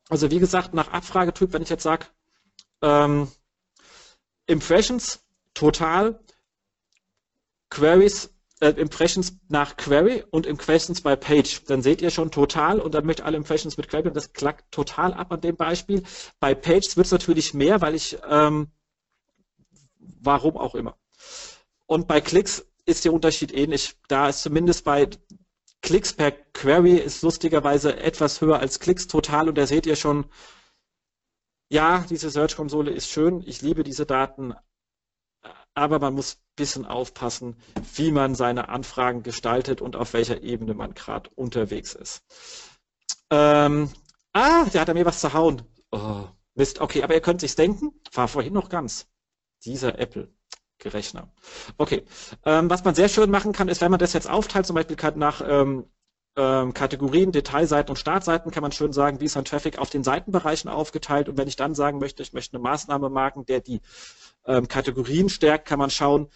[0.10, 2.08] Also wie gesagt, nach Abfragetyp, wenn ich jetzt sage,
[2.82, 3.32] ähm,
[4.48, 6.20] Impressions total,
[7.70, 11.64] Queries äh, Impressions nach Query und Impressions by Page.
[11.66, 14.72] Dann seht ihr schon total und dann möchte alle Impressions mit Query und das klackt
[14.72, 16.04] total ab an dem Beispiel.
[16.40, 18.72] Bei Page wird es natürlich mehr, weil ich, ähm,
[20.00, 20.98] warum auch immer.
[21.88, 23.98] Und bei Klicks ist der Unterschied ähnlich.
[24.08, 25.10] Da ist zumindest bei
[25.82, 30.26] Klicks per Query ist lustigerweise etwas höher als Klicks total und da seht ihr schon,
[31.70, 34.54] ja, diese Search-Konsole ist schön, ich liebe diese Daten,
[35.74, 37.56] aber man muss ein bisschen aufpassen,
[37.96, 42.24] wie man seine Anfragen gestaltet und auf welcher Ebene man gerade unterwegs ist.
[43.30, 43.90] Ähm,
[44.34, 45.62] ah, der hat er mir was zerhauen.
[45.92, 49.08] Oh, Mist, okay, aber ihr könnt sich's denken, war vorhin noch ganz.
[49.64, 50.34] Dieser Apple.
[50.82, 51.32] Gerechner.
[51.78, 52.04] Okay,
[52.44, 54.98] ähm, was man sehr schön machen kann, ist, wenn man das jetzt aufteilt, zum Beispiel
[55.16, 55.86] nach ähm,
[56.38, 60.04] ähm, Kategorien, Detailseiten und Startseiten kann man schön sagen, wie ist ein Traffic auf den
[60.04, 61.28] Seitenbereichen aufgeteilt.
[61.28, 63.82] Und wenn ich dann sagen möchte, ich möchte eine Maßnahme machen, der die
[64.46, 66.30] ähm, Kategorien stärkt, kann man schauen,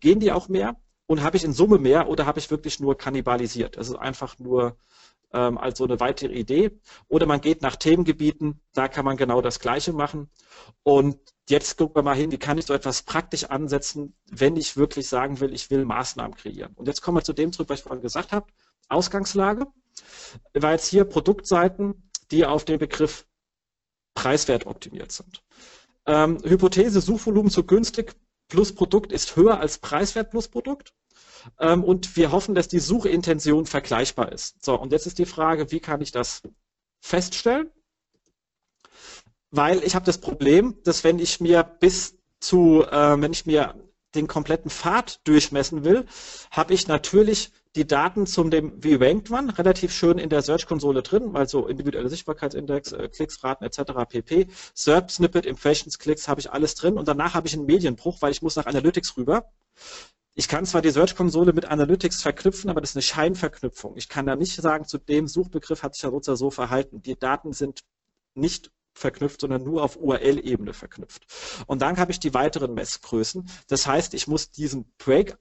[0.00, 2.96] gehen die auch mehr und habe ich in Summe mehr oder habe ich wirklich nur
[2.96, 3.76] kannibalisiert?
[3.76, 4.76] Das ist einfach nur
[5.34, 6.70] ähm, als so eine weitere Idee.
[7.08, 10.30] Oder man geht nach Themengebieten, da kann man genau das Gleiche machen.
[10.82, 14.76] Und jetzt gucken wir mal hin, wie kann ich so etwas praktisch ansetzen, wenn ich
[14.76, 16.72] wirklich sagen will, ich will Maßnahmen kreieren.
[16.76, 18.46] Und jetzt kommen wir zu dem zurück, was ich vorhin gesagt habe.
[18.88, 19.66] Ausgangslage
[20.52, 23.26] war jetzt hier Produktseiten, die auf den Begriff
[24.14, 25.42] Preiswert optimiert sind.
[26.06, 28.14] Ähm, Hypothese, Suchvolumen zu günstig
[28.48, 30.94] plus Produkt ist höher als Preiswert plus Produkt.
[31.58, 34.64] Ähm, und wir hoffen, dass die Suchintention vergleichbar ist.
[34.64, 36.42] So, und jetzt ist die Frage, wie kann ich das
[37.00, 37.70] feststellen?
[39.50, 43.74] Weil ich habe das Problem, dass wenn ich mir bis zu, äh, wenn ich mir
[44.14, 46.06] den kompletten Pfad durchmessen will,
[46.50, 51.02] habe ich natürlich die Daten zum dem wie rankt man relativ schön in der Search-Konsole
[51.02, 53.92] drin, also individuelle Sichtbarkeitsindex, äh, Klicksraten etc.
[54.08, 54.48] pp.
[54.74, 58.32] SERP, Snippet, Impressions, Klicks habe ich alles drin und danach habe ich einen Medienbruch, weil
[58.32, 59.50] ich muss nach Analytics rüber.
[60.36, 63.96] Ich kann zwar die Search-Konsole mit Analytics verknüpfen, aber das ist eine Scheinverknüpfung.
[63.96, 67.02] Ich kann da nicht sagen, zu dem Suchbegriff hat sich der Nutzer so verhalten.
[67.02, 67.84] Die Daten sind
[68.34, 71.26] nicht verknüpft, sondern nur auf URL-Ebene verknüpft.
[71.66, 73.48] Und dann habe ich die weiteren Messgrößen.
[73.68, 75.36] Das heißt, ich muss diesen Break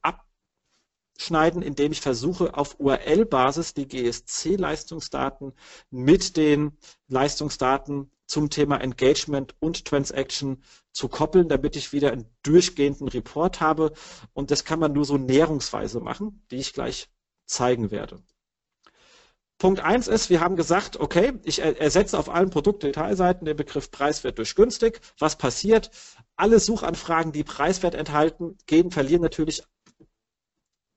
[1.23, 5.53] abschneiden, indem ich versuche, auf URL-Basis die GSC-Leistungsdaten
[5.89, 13.07] mit den Leistungsdaten zum Thema Engagement und Transaction zu koppeln, damit ich wieder einen durchgehenden
[13.07, 13.93] Report habe.
[14.33, 17.09] Und das kann man nur so näherungsweise machen, die ich gleich
[17.45, 18.21] zeigen werde.
[19.59, 24.39] Punkt 1 ist, wir haben gesagt, okay, ich ersetze auf allen Produktdetailseiten den Begriff Preiswert
[24.39, 24.99] durch günstig.
[25.19, 25.89] Was passiert?
[26.35, 29.63] Alle Suchanfragen, die Preiswert enthalten, gehen, verlieren natürlich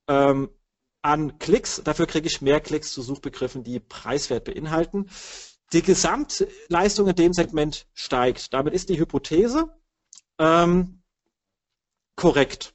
[0.07, 0.49] ähm,
[1.01, 1.81] an Klicks.
[1.83, 5.09] Dafür kriege ich mehr Klicks zu Suchbegriffen, die Preiswert beinhalten.
[5.73, 8.53] Die Gesamtleistung in dem Segment steigt.
[8.53, 9.75] Damit ist die Hypothese
[10.39, 11.03] ähm,
[12.15, 12.73] korrekt,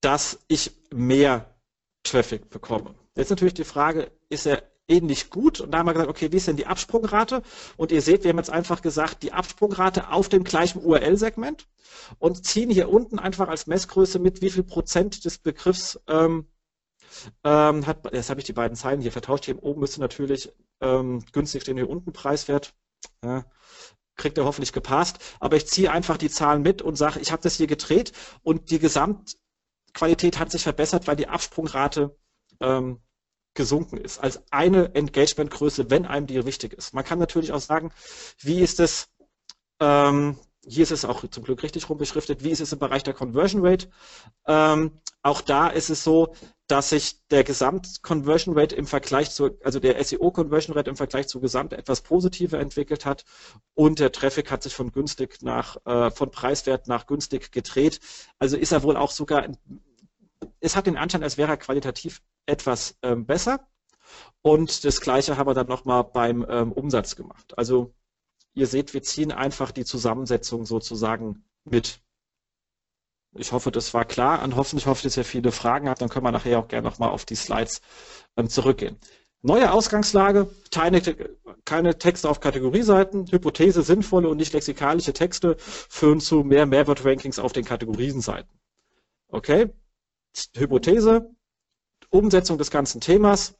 [0.00, 1.58] dass ich mehr
[2.04, 2.94] Traffic bekomme.
[3.14, 5.60] Jetzt natürlich die Frage, ist er ähnlich gut?
[5.60, 7.42] Und da haben wir gesagt, okay, wie ist denn die Absprungrate?
[7.76, 11.68] Und ihr seht, wir haben jetzt einfach gesagt, die Absprungrate auf dem gleichen URL-Segment
[12.18, 16.46] und ziehen hier unten einfach als Messgröße mit, wie viel Prozent des Begriffs ähm,
[17.44, 19.44] ähm, hat, jetzt habe ich die beiden Zeilen hier vertauscht.
[19.44, 22.74] Hier oben müsste natürlich ähm, günstig stehen, hier unten Preiswert.
[23.24, 23.44] Ja,
[24.16, 25.18] kriegt er hoffentlich gepasst.
[25.40, 28.70] Aber ich ziehe einfach die Zahlen mit und sage, ich habe das hier gedreht und
[28.70, 32.16] die Gesamtqualität hat sich verbessert, weil die Absprungrate
[32.60, 33.00] ähm,
[33.58, 34.18] gesunken ist.
[34.20, 36.94] Als eine Engagementgröße, wenn einem die wichtig ist.
[36.94, 37.90] Man kann natürlich auch sagen,
[38.38, 39.08] wie ist es,
[39.80, 43.02] ähm, hier ist es auch zum Glück richtig rum beschriftet, wie ist es im Bereich
[43.02, 43.88] der Conversion Rate.
[44.46, 44.92] Ähm,
[45.22, 46.34] auch da ist es so,
[46.68, 51.40] dass sich der Gesamt-Conversion Rate im Vergleich zu, also der SEO-Conversion Rate im Vergleich zu
[51.40, 53.24] Gesamt etwas positiver entwickelt hat
[53.74, 57.98] und der Traffic hat sich von günstig nach, äh, von preiswert nach günstig gedreht.
[58.38, 59.48] Also ist er wohl auch sogar,
[60.60, 63.68] es hat den Anschein, als wäre er qualitativ etwas ähm, besser.
[64.42, 67.56] Und das Gleiche haben wir dann nochmal beim ähm, Umsatz gemacht.
[67.58, 67.94] Also
[68.54, 72.00] ihr seht, wir ziehen einfach die Zusammensetzung sozusagen mit.
[73.34, 76.00] Ich hoffe, das war klar und hoffentlich hoffe, dass ihr viele Fragen habt.
[76.00, 77.82] Dann können wir nachher auch gerne nochmal auf die Slides
[78.36, 78.96] ähm, zurückgehen.
[79.42, 81.00] Neue Ausgangslage, keine,
[81.64, 87.52] keine Texte auf Kategorieseiten, Hypothese, sinnvolle und nicht lexikalische Texte führen zu mehr Mehrwert-Rankings auf
[87.52, 88.50] den Kategorieseiten.
[89.28, 89.70] Okay,
[90.56, 91.30] Hypothese,
[92.10, 93.54] Umsetzung des ganzen Themas,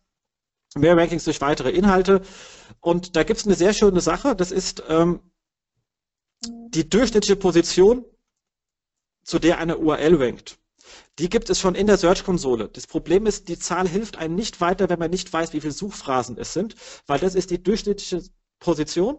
[0.74, 2.22] mehr Rankings durch weitere Inhalte.
[2.80, 5.20] Und da gibt es eine sehr schöne Sache, das ist ähm,
[6.42, 8.04] die durchschnittliche Position,
[9.24, 10.58] zu der eine URL rankt.
[11.18, 12.68] Die gibt es schon in der Search-Konsole.
[12.68, 15.72] Das Problem ist, die Zahl hilft einem nicht weiter, wenn man nicht weiß, wie viele
[15.72, 18.22] Suchphrasen es sind, weil das ist die durchschnittliche
[18.58, 19.18] Position.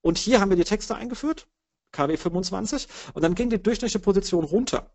[0.00, 1.48] Und hier haben wir die Texte eingeführt,
[1.92, 4.94] KW 25, und dann ging die durchschnittliche Position runter.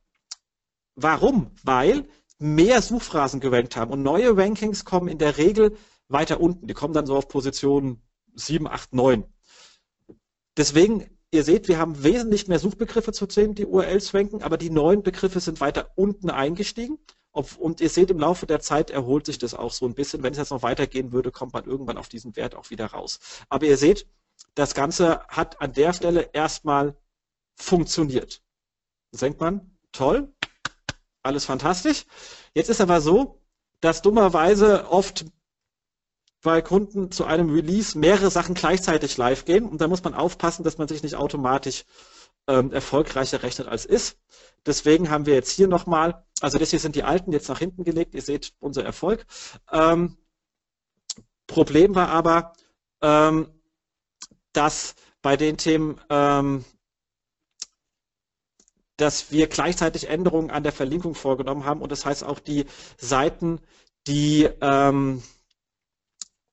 [0.96, 1.52] Warum?
[1.64, 2.08] Weil
[2.40, 3.92] mehr Suchphrasen gerankt haben.
[3.92, 6.68] Und neue Rankings kommen in der Regel weiter unten.
[6.68, 8.02] Die kommen dann so auf Position
[8.34, 9.26] 7, 8, 9.
[10.58, 14.70] Deswegen, ihr seht, wir haben wesentlich mehr Suchbegriffe zu sehen, die URLs ranken, aber die
[14.70, 16.98] neuen Begriffe sind weiter unten eingestiegen.
[17.32, 20.24] Und ihr seht, im Laufe der Zeit erholt sich das auch so ein bisschen.
[20.24, 23.20] Wenn es jetzt noch weitergehen würde, kommt man irgendwann auf diesen Wert auch wieder raus.
[23.50, 24.08] Aber ihr seht,
[24.56, 26.98] das Ganze hat an der Stelle erstmal
[27.56, 28.42] funktioniert.
[29.12, 30.34] Senkt man, toll,
[31.24, 32.06] alles fantastisch.
[32.54, 33.42] Jetzt ist aber so,
[33.82, 35.26] dass dummerweise oft
[36.42, 40.64] bei Kunden zu einem Release mehrere Sachen gleichzeitig live gehen und da muss man aufpassen,
[40.64, 41.86] dass man sich nicht automatisch
[42.48, 44.18] ähm, erfolgreicher rechnet als ist.
[44.66, 47.84] Deswegen haben wir jetzt hier nochmal, also das hier sind die alten jetzt nach hinten
[47.84, 49.26] gelegt, ihr seht unser Erfolg.
[49.72, 50.18] Ähm,
[51.48, 52.54] Problem war aber,
[53.02, 53.50] ähm,
[54.54, 56.64] dass bei den Themen, ähm,
[59.00, 62.66] dass wir gleichzeitig Änderungen an der Verlinkung vorgenommen haben und das heißt auch die
[62.98, 63.60] Seiten,
[64.08, 65.24] die ähm,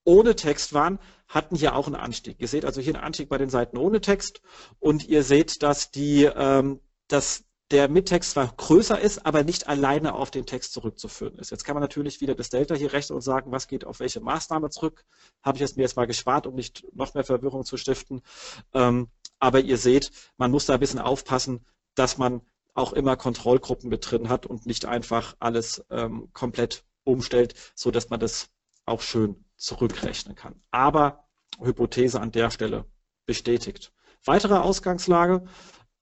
[0.05, 2.37] ohne Text waren, hatten hier auch einen Anstieg.
[2.39, 4.41] Ihr seht also hier einen Anstieg bei den Seiten ohne Text
[4.79, 10.15] und ihr seht, dass die, ähm, dass der Mittext zwar größer ist, aber nicht alleine
[10.15, 11.51] auf den Text zurückzuführen ist.
[11.51, 14.21] Jetzt kann man natürlich wieder das Delta hier rechnen und sagen, was geht auf welche
[14.21, 15.05] Maßnahme zurück.
[15.43, 18.23] Habe ich es mir jetzt mal gespart, um nicht noch mehr Verwirrung zu stiften.
[18.73, 19.09] Ähm,
[19.41, 22.43] aber ihr seht, man muss da ein bisschen aufpassen, dass man
[22.75, 28.11] auch immer Kontrollgruppen mit drin hat und nicht einfach alles ähm, komplett umstellt, so dass
[28.11, 28.51] man das
[28.85, 30.63] auch schön zurückrechnen kann.
[30.71, 31.25] Aber
[31.61, 32.85] Hypothese an der Stelle
[33.25, 33.93] bestätigt.
[34.25, 35.45] Weitere Ausgangslage.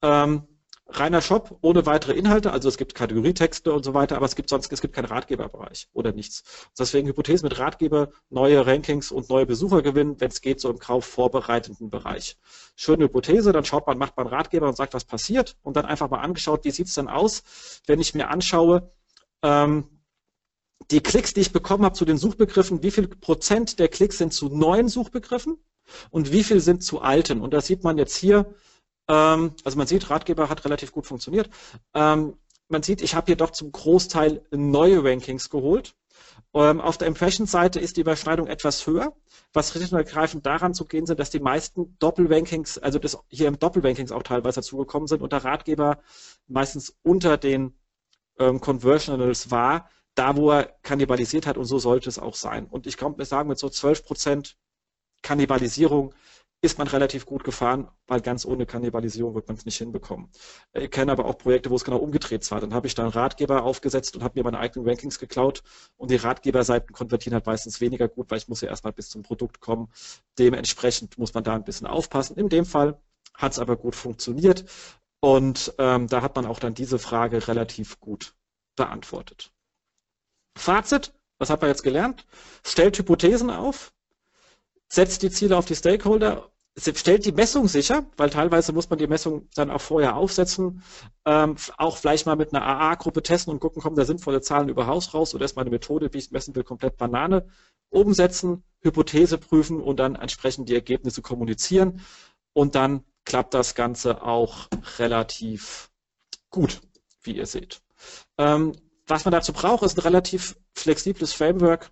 [0.01, 0.47] Ähm,
[0.87, 4.49] reiner Shop ohne weitere Inhalte, also es gibt Kategorietexte und so weiter, aber es gibt
[4.49, 6.43] sonst, es gibt keinen Ratgeberbereich oder nichts.
[6.77, 10.79] Deswegen Hypothese mit Ratgeber, neue Rankings und neue Besucher gewinnen, wenn es geht, so im
[10.79, 12.37] Kauf vorbereitenden Bereich.
[12.75, 16.09] Schöne Hypothese, dann schaut man, macht man Ratgeber und sagt, was passiert und dann einfach
[16.09, 17.43] mal angeschaut, wie sieht es denn aus,
[17.87, 18.91] wenn ich mir anschaue,
[19.41, 19.89] ähm,
[20.91, 24.33] die Klicks, die ich bekommen habe zu den Suchbegriffen, wie viel Prozent der Klicks sind
[24.33, 25.57] zu neuen Suchbegriffen
[26.11, 27.41] und wie viel sind zu alten.
[27.41, 28.53] Und das sieht man jetzt hier,
[29.13, 31.49] also man sieht, Ratgeber hat relativ gut funktioniert.
[31.93, 32.37] Ähm,
[32.67, 35.95] man sieht, ich habe hier doch zum Großteil neue Rankings geholt.
[36.53, 39.13] Ähm, auf der Impressions-Seite ist die Überschneidung etwas höher,
[39.53, 43.47] was richtig und ergreifend daran zu gehen sind, dass die meisten Doppelrankings, also das hier
[43.47, 45.99] im Doppelrankings auch teilweise dazugekommen sind und der Ratgeber
[46.47, 47.77] meistens unter den
[48.39, 52.67] ähm, Conversionals war, da wo er kannibalisiert hat und so sollte es auch sein.
[52.67, 54.57] Und ich kann mir sagen, mit so 12 Prozent
[55.21, 56.13] Kannibalisierung
[56.65, 60.29] ist man relativ gut gefahren, weil ganz ohne Kannibalisierung wird man es nicht hinbekommen.
[60.73, 62.59] Ich kenne aber auch Projekte, wo es genau umgedreht war.
[62.59, 65.63] Dann habe ich da einen Ratgeber aufgesetzt und habe mir meine eigenen Rankings geklaut
[65.97, 69.21] und die Ratgeberseiten konvertieren halt meistens weniger gut, weil ich muss ja erstmal bis zum
[69.21, 69.89] Produkt kommen.
[70.37, 72.37] Dementsprechend muss man da ein bisschen aufpassen.
[72.37, 72.99] In dem Fall
[73.33, 74.65] hat es aber gut funktioniert
[75.19, 78.35] und ähm, da hat man auch dann diese Frage relativ gut
[78.75, 79.51] beantwortet.
[80.57, 82.25] Fazit, was hat man jetzt gelernt?
[82.63, 83.93] Stellt Hypothesen auf,
[84.87, 89.07] setzt die Ziele auf die Stakeholder, stellt die Messung sicher, weil teilweise muss man die
[89.07, 90.83] Messung dann auch vorher aufsetzen,
[91.25, 94.87] ähm, auch vielleicht mal mit einer AA-Gruppe testen und gucken, kommen da sinnvolle Zahlen über
[94.87, 97.47] Haus raus oder ist meine Methode, wie ich es messen will, komplett Banane.
[97.89, 102.01] Umsetzen, Hypothese prüfen und dann entsprechend die Ergebnisse kommunizieren
[102.53, 104.67] und dann klappt das Ganze auch
[104.99, 105.91] relativ
[106.49, 106.81] gut,
[107.21, 107.81] wie ihr seht.
[108.37, 108.73] Ähm,
[109.07, 111.91] was man dazu braucht, ist ein relativ flexibles Framework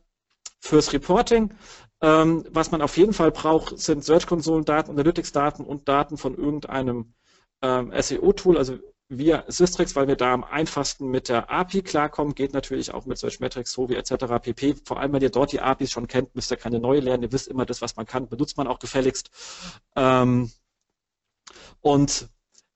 [0.64, 1.54] fürs Reporting.
[2.02, 7.14] Ähm, was man auf jeden Fall braucht, sind Search-Konsolen-Daten, Analytics-Daten und Daten von irgendeinem
[7.62, 8.78] ähm, SEO-Tool, also
[9.10, 13.18] via Systrix, weil wir da am einfachsten mit der API klarkommen, geht natürlich auch mit
[13.18, 14.26] Searchmetrics, Sovi etc.
[14.42, 14.76] pp.
[14.86, 17.24] Vor allem, wenn ihr dort die APIs schon kennt, müsst ihr keine neue lernen.
[17.24, 19.30] Ihr wisst immer das, was man kann, benutzt man auch gefälligst.
[19.98, 20.50] Ähm,
[21.82, 22.30] und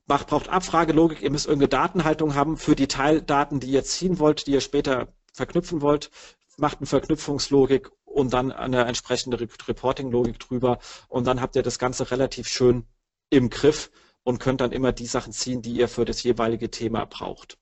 [0.06, 4.46] macht, braucht Abfragelogik, ihr müsst irgendeine Datenhaltung haben für die Teildaten, die ihr ziehen wollt,
[4.46, 6.12] die ihr später verknüpfen wollt,
[6.58, 12.12] macht eine Verknüpfungslogik und dann eine entsprechende Reporting-Logik drüber und dann habt ihr das Ganze
[12.12, 12.86] relativ schön
[13.30, 13.92] im Griff
[14.24, 17.58] und könnt dann immer die Sachen ziehen, die ihr für das jeweilige Thema braucht.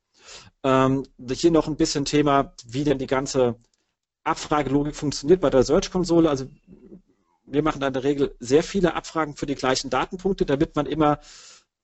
[0.63, 3.59] Ähm, hier noch ein bisschen Thema, wie denn die ganze
[4.23, 6.29] Abfragelogik funktioniert bei der Search-Konsole.
[6.29, 6.47] Also
[7.45, 11.19] wir machen in der Regel sehr viele Abfragen für die gleichen Datenpunkte, damit man immer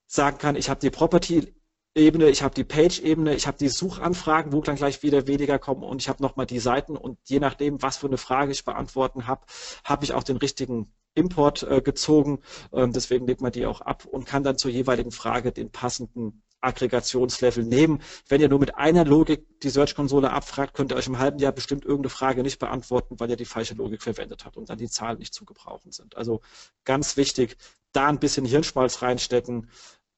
[0.07, 1.53] sagen kann, ich habe die Property
[1.93, 5.83] Ebene, ich habe die Page-Ebene, ich habe die Suchanfragen, wo dann gleich wieder weniger kommen
[5.83, 9.27] und ich habe nochmal die Seiten und je nachdem, was für eine Frage ich beantworten
[9.27, 9.45] habe,
[9.83, 12.39] habe ich auch den richtigen Import äh, gezogen.
[12.71, 16.43] Ähm, deswegen legt man die auch ab und kann dann zur jeweiligen Frage den passenden
[16.61, 18.01] Aggregationslevel nehmen.
[18.29, 21.51] Wenn ihr nur mit einer Logik die Search-Konsole abfragt, könnt ihr euch im halben Jahr
[21.51, 24.89] bestimmt irgendeine Frage nicht beantworten, weil ihr die falsche Logik verwendet habt und dann die
[24.89, 26.15] Zahlen nicht zu gebrauchen sind.
[26.15, 26.39] Also
[26.85, 27.57] ganz wichtig,
[27.91, 29.69] da ein bisschen Hirnschmalz reinstecken.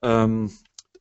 [0.03, 0.51] Ähm,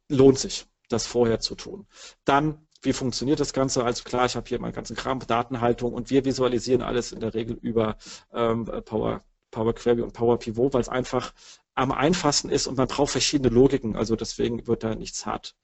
[0.08, 1.86] lohnt sich, das vorher zu tun.
[2.24, 3.84] Dann, wie funktioniert das Ganze?
[3.84, 7.34] Also klar, ich habe hier meinen ganzen Kram, Datenhaltung und wir visualisieren alles in der
[7.34, 7.96] Regel über
[8.32, 11.32] ähm, Power, Power Query und Power Pivot, weil es einfach
[11.74, 13.96] am einfachsten ist und man braucht verschiedene Logiken.
[13.96, 15.54] Also deswegen wird da nichts hart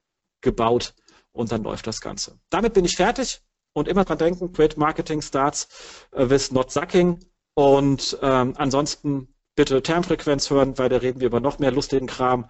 [0.41, 0.93] gebaut
[1.31, 2.39] und dann läuft das Ganze.
[2.49, 3.41] Damit bin ich fertig
[3.73, 5.67] und immer dran denken, Great Marketing starts
[6.11, 7.19] with not sucking
[7.53, 12.47] und ähm, ansonsten bitte Termfrequenz hören, weil da reden wir über noch mehr lustigen Kram.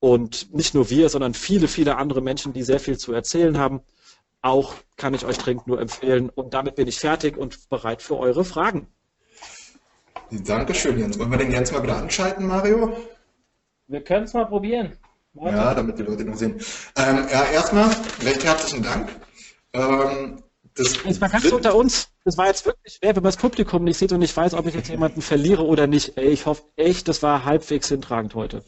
[0.00, 3.80] Und nicht nur wir, sondern viele, viele andere Menschen, die sehr viel zu erzählen haben.
[4.42, 6.30] Auch kann ich euch dringend nur empfehlen.
[6.30, 8.86] Und damit bin ich fertig und bereit für eure Fragen.
[10.30, 11.18] Dankeschön, Jens.
[11.18, 12.96] Wollen wir den Jens mal wieder anschalten, Mario?
[13.88, 14.96] Wir können es mal probieren.
[15.34, 15.56] Warte.
[15.56, 16.60] Ja, damit die Leute noch sehen.
[16.96, 17.90] Ähm, ja, erstmal
[18.22, 19.10] recht herzlichen Dank.
[19.72, 20.42] Ähm,
[20.74, 22.08] das jetzt mal ganz unter uns.
[22.24, 24.66] Das war jetzt wirklich schwer, wenn man das Publikum nicht sieht und ich weiß, ob
[24.66, 26.16] ich jetzt jemanden verliere oder nicht.
[26.16, 28.64] Ey, ich hoffe echt, das war halbwegs hintragend heute.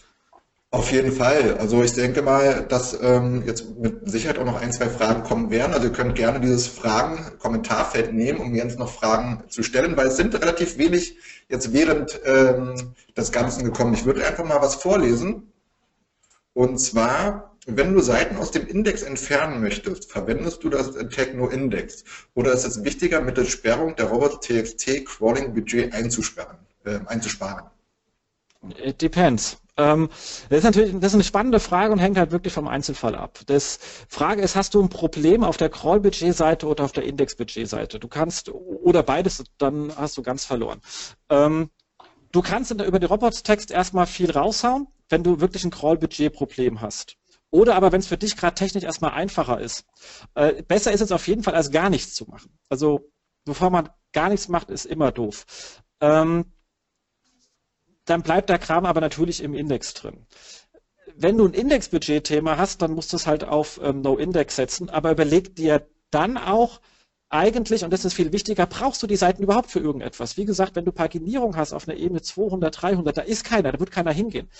[0.73, 1.59] Auf jeden Fall.
[1.59, 5.51] Also ich denke mal, dass ähm, jetzt mit Sicherheit auch noch ein, zwei Fragen kommen
[5.51, 5.75] werden.
[5.75, 10.17] Also ihr könnt gerne dieses Fragen-Kommentarfeld nehmen, um jetzt noch Fragen zu stellen, weil es
[10.17, 11.19] sind relativ wenig
[11.51, 13.93] jetzt während ähm, des Ganzen gekommen.
[13.93, 15.53] Ich würde einfach mal was vorlesen.
[16.55, 22.05] Und zwar, wenn du Seiten aus dem Index entfernen möchtest, verwendest du das Techno-Index.
[22.33, 26.57] Oder ist es wichtiger, mittels Sperrung der Robots.txt Crawling-Budget einzusperren,
[26.87, 27.67] äh, einzusparen?
[28.83, 29.62] It depends.
[29.77, 30.09] Ähm,
[30.51, 33.41] das ist natürlich das ist eine spannende Frage und hängt halt wirklich vom Einzelfall ab.
[33.47, 37.99] Das Frage ist, hast du ein Problem auf der Crawl-Budget-Seite oder auf der Index-Budget-Seite?
[37.99, 40.81] Du kannst, oder beides, dann hast du ganz verloren.
[41.31, 41.71] Ähm,
[42.33, 47.17] du kannst über die Robots-Text erstmal viel raushauen, wenn du wirklich ein Crawl-Budget-Problem hast.
[47.51, 49.85] Oder aber wenn es für dich gerade technisch erstmal einfacher ist.
[50.35, 52.59] Äh, besser ist es auf jeden Fall, als gar nichts zu machen.
[52.69, 53.11] Also
[53.45, 55.45] bevor man gar nichts macht, ist immer doof.
[56.01, 56.47] Ähm,
[58.05, 60.27] dann bleibt der Kram aber natürlich im Index drin.
[61.15, 65.13] Wenn du ein Indexbudget-Thema hast, dann musst du es halt auf ähm, No-Index setzen, aber
[65.13, 66.81] überleg dir dann auch,
[67.29, 70.37] eigentlich, und das ist viel wichtiger, brauchst du die Seiten überhaupt für irgendetwas?
[70.37, 73.81] Wie gesagt, wenn du Paginierung hast auf einer Ebene 200, 300, da ist keiner, da
[73.81, 74.51] wird keiner hingehen.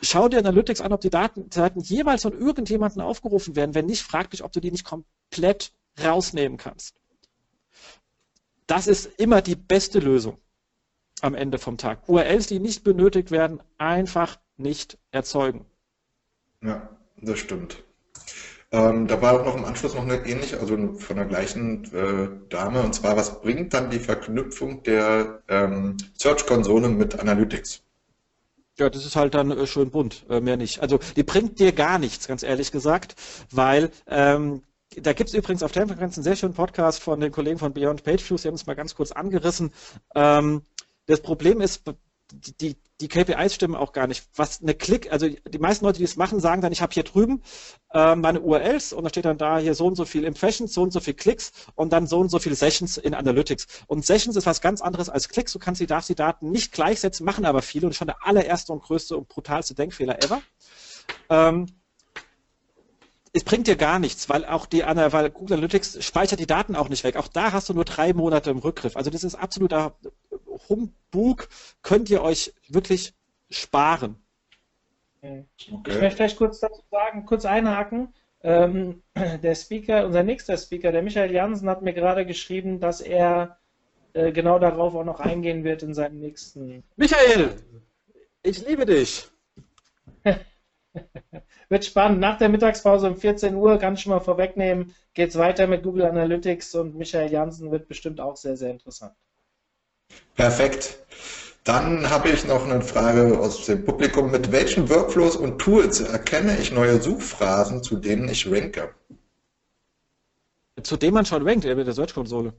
[0.00, 3.74] Schau dir Analytics an, ob die Daten, Daten jeweils von irgendjemandem aufgerufen werden.
[3.74, 6.96] Wenn nicht, frag dich, ob du die nicht komplett rausnehmen kannst.
[8.66, 10.38] Das ist immer die beste Lösung
[11.22, 12.08] am Ende vom Tag.
[12.08, 15.64] URLs, die nicht benötigt werden, einfach nicht erzeugen.
[16.62, 16.88] Ja,
[17.20, 17.82] das stimmt.
[18.70, 22.28] Ähm, da war auch noch im Anschluss noch eine ähnliche, also von der gleichen äh,
[22.48, 27.82] Dame, und zwar, was bringt dann die Verknüpfung der ähm, Search-Konsole mit Analytics?
[28.78, 30.80] Ja, das ist halt dann äh, schön bunt, äh, mehr nicht.
[30.80, 33.14] Also die bringt dir gar nichts, ganz ehrlich gesagt,
[33.50, 34.62] weil ähm,
[34.96, 38.04] da gibt es übrigens auf Termfrequenz einen sehr schönen Podcast von den Kollegen von Beyond
[38.04, 39.72] Page Views, die haben es mal ganz kurz angerissen.
[40.14, 40.62] Ähm,
[41.06, 41.82] das Problem ist,
[42.32, 44.26] die, die KPIs stimmen auch gar nicht.
[44.36, 47.02] Was eine Klick, also die meisten Leute, die es machen, sagen dann, ich habe hier
[47.02, 47.42] drüben
[47.92, 50.82] äh, meine URLs und da steht dann da hier so und so viel Impressions, so
[50.82, 53.66] und so viel Klicks und dann so und so viele Sessions in Analytics.
[53.86, 55.52] Und Sessions ist was ganz anderes als Klicks.
[55.52, 58.72] Du kannst die, darfst die Daten nicht gleichsetzen, machen aber viele und schon der allererste
[58.72, 60.40] und größte und brutalste Denkfehler ever.
[61.28, 61.66] Ähm,
[63.34, 66.90] es bringt dir gar nichts, weil auch die, weil Google Analytics speichert die Daten auch
[66.90, 67.16] nicht weg.
[67.16, 68.94] Auch da hast du nur drei Monate im Rückgriff.
[68.94, 69.96] Also das ist absoluter
[70.68, 71.48] Humbug.
[71.82, 73.14] Könnt ihr euch wirklich
[73.50, 74.16] sparen.
[75.22, 75.44] Okay.
[75.56, 78.12] Ich möchte vielleicht kurz dazu sagen, kurz einhaken.
[78.42, 83.58] Ähm, der Speaker, unser nächster Speaker, der Michael Jansen, hat mir gerade geschrieben, dass er
[84.14, 86.82] äh, genau darauf auch noch eingehen wird in seinem nächsten.
[86.96, 87.56] Michael,
[88.42, 89.28] ich liebe dich.
[91.68, 92.20] Wird spannend.
[92.20, 95.82] Nach der Mittagspause um 14 Uhr, kann ich schon mal vorwegnehmen, geht es weiter mit
[95.82, 99.14] Google Analytics und Michael Jansen wird bestimmt auch sehr, sehr interessant.
[100.36, 100.98] Perfekt.
[101.64, 104.30] Dann habe ich noch eine Frage aus dem Publikum.
[104.30, 108.90] Mit welchen Workflows und Tools erkenne ich neue Suchphrasen, zu denen ich ranke?
[110.82, 112.52] Zu denen man schon rankt, mit der Search-Konsole.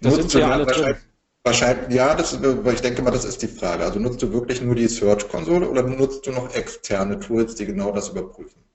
[0.00, 0.96] Das sind ja alle drin.
[1.42, 3.84] Wahrscheinlich, ja, das, ich denke mal, das ist die Frage.
[3.84, 7.92] Also nutzt du wirklich nur die Search-Konsole oder nutzt du noch externe Tools, die genau
[7.92, 8.65] das überprüfen?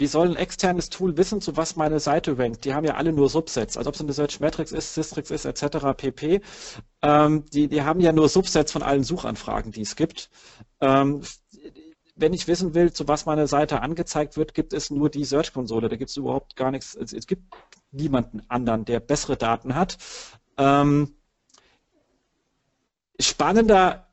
[0.00, 2.64] Wie soll ein externes Tool wissen, zu was meine Seite rankt?
[2.64, 5.44] Die haben ja alle nur Subsets, als ob es eine Search Matrix ist, Systrix ist,
[5.44, 5.92] etc.
[5.94, 6.40] pp.
[7.02, 10.30] Ähm, die, die haben ja nur Subsets von allen Suchanfragen, die es gibt.
[10.80, 11.20] Ähm,
[12.16, 15.90] wenn ich wissen will, zu was meine Seite angezeigt wird, gibt es nur die Search-Konsole.
[15.90, 16.94] Da gibt es überhaupt gar nichts.
[16.94, 17.54] Es, es, gibt
[17.90, 19.98] niemanden anderen, der bessere Daten hat.
[20.56, 21.14] Ähm,
[23.20, 24.09] spannender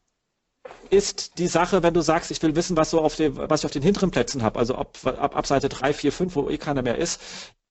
[0.90, 3.66] ist die Sache, wenn du sagst, ich will wissen, was so auf dem, was ich
[3.66, 6.58] auf den hinteren Plätzen habe, also ab, ab, ab Seite 3, 4, 5, wo eh
[6.58, 7.22] keiner mehr ist,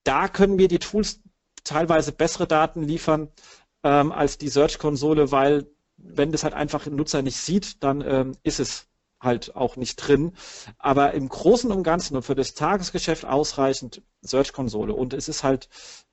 [0.04, 1.20] da können mir die Tools
[1.64, 3.28] teilweise bessere Daten liefern
[3.82, 5.66] ähm, als die Search-Konsole, weil
[5.96, 8.86] wenn das halt einfach ein Nutzer nicht sieht, dann ähm, ist es
[9.20, 10.32] halt auch nicht drin.
[10.78, 14.92] Aber im Großen und Ganzen und für das Tagesgeschäft ausreichend Search-Konsole.
[14.92, 15.68] Und es ist halt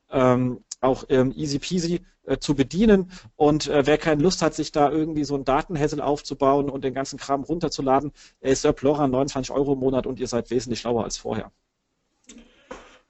[0.10, 3.12] ähm, auch ähm, easy peasy äh, zu bedienen.
[3.36, 6.94] Und äh, wer keine Lust hat, sich da irgendwie so einen Datenhässel aufzubauen und den
[6.94, 8.12] ganzen Kram runterzuladen,
[8.42, 11.52] äh, Plora 29 Euro im Monat und ihr seid wesentlich schlauer als vorher.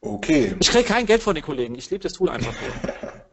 [0.01, 0.55] Okay.
[0.59, 1.76] Ich kriege kein Geld von den Kollegen.
[1.76, 2.53] Ich liebe das Tool einfach.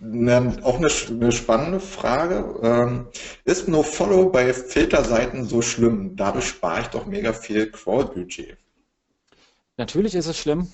[0.00, 2.60] auch eine, eine, spannende Frage.
[2.62, 3.08] Ähm,
[3.44, 6.16] ist NoFollow bei Filterseiten so schlimm?
[6.16, 8.56] Dadurch spare ich doch mega viel Crawl-Budget.
[9.76, 10.70] Natürlich ist es schlimm.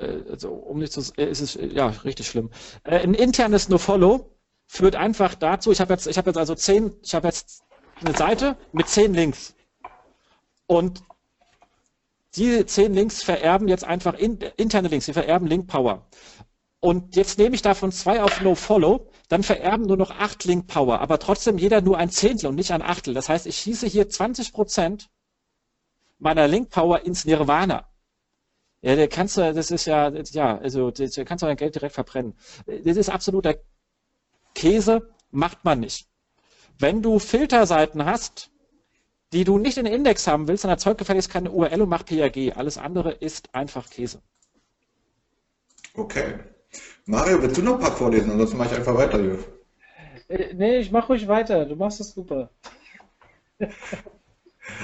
[0.00, 2.50] Äh, also, um nicht zu, äh, ist es ja richtig schlimm.
[2.84, 4.30] Äh, ein internes NoFollow
[4.66, 5.72] führt einfach dazu.
[5.72, 7.62] Ich habe jetzt, ich habe jetzt also zehn, ich habe jetzt
[8.00, 9.54] eine Seite mit zehn Links
[10.66, 11.02] und
[12.36, 15.06] diese zehn Links vererben jetzt einfach in, interne Links.
[15.06, 16.06] Sie vererben Link Power.
[16.80, 21.00] Und jetzt nehme ich davon zwei auf No-Follow, dann vererben nur noch acht Link Power,
[21.00, 23.14] aber trotzdem jeder nur ein Zehntel und nicht ein Achtel.
[23.14, 25.10] Das heißt, ich schieße hier 20 Prozent
[26.18, 27.88] meiner Link Power ins Nirvana.
[28.80, 31.94] Ja, der kannst du, das ist ja, ja, also, da kannst du dein Geld direkt
[31.94, 32.34] verbrennen.
[32.66, 33.56] Das ist absoluter
[34.54, 36.08] Käse, macht man nicht.
[36.78, 38.50] Wenn du Filterseiten hast,
[39.32, 42.04] die du nicht in den Index haben willst, dann erzeugt gefälligst keine URL und mach
[42.04, 42.56] PAG.
[42.56, 44.22] Alles andere ist einfach Käse.
[45.94, 46.38] Okay.
[47.06, 48.30] Mario, willst du noch ein paar vorlesen?
[48.30, 49.44] Ansonsten mache ich einfach weiter, Jürgen.
[50.28, 51.64] Äh, nee, ich mache ruhig weiter.
[51.64, 52.50] Du machst es super.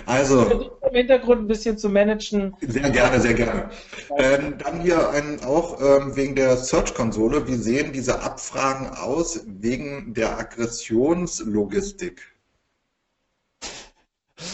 [0.07, 0.71] Also.
[0.89, 2.57] Im Hintergrund ein bisschen zu managen.
[2.61, 3.71] Sehr gerne, sehr gerne.
[4.17, 7.47] Ähm, dann hier ein, auch ähm, wegen der Search-Konsole.
[7.47, 12.23] Wie sehen diese Abfragen aus wegen der Aggressionslogistik?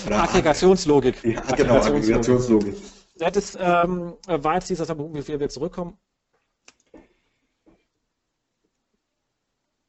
[0.08, 1.22] Aggregationslogik.
[1.24, 2.76] Ja, genau, Aggregationslogik.
[3.16, 5.98] Das ist, ähm, war jetzt dieser Punkt, wie wir zurückkommen.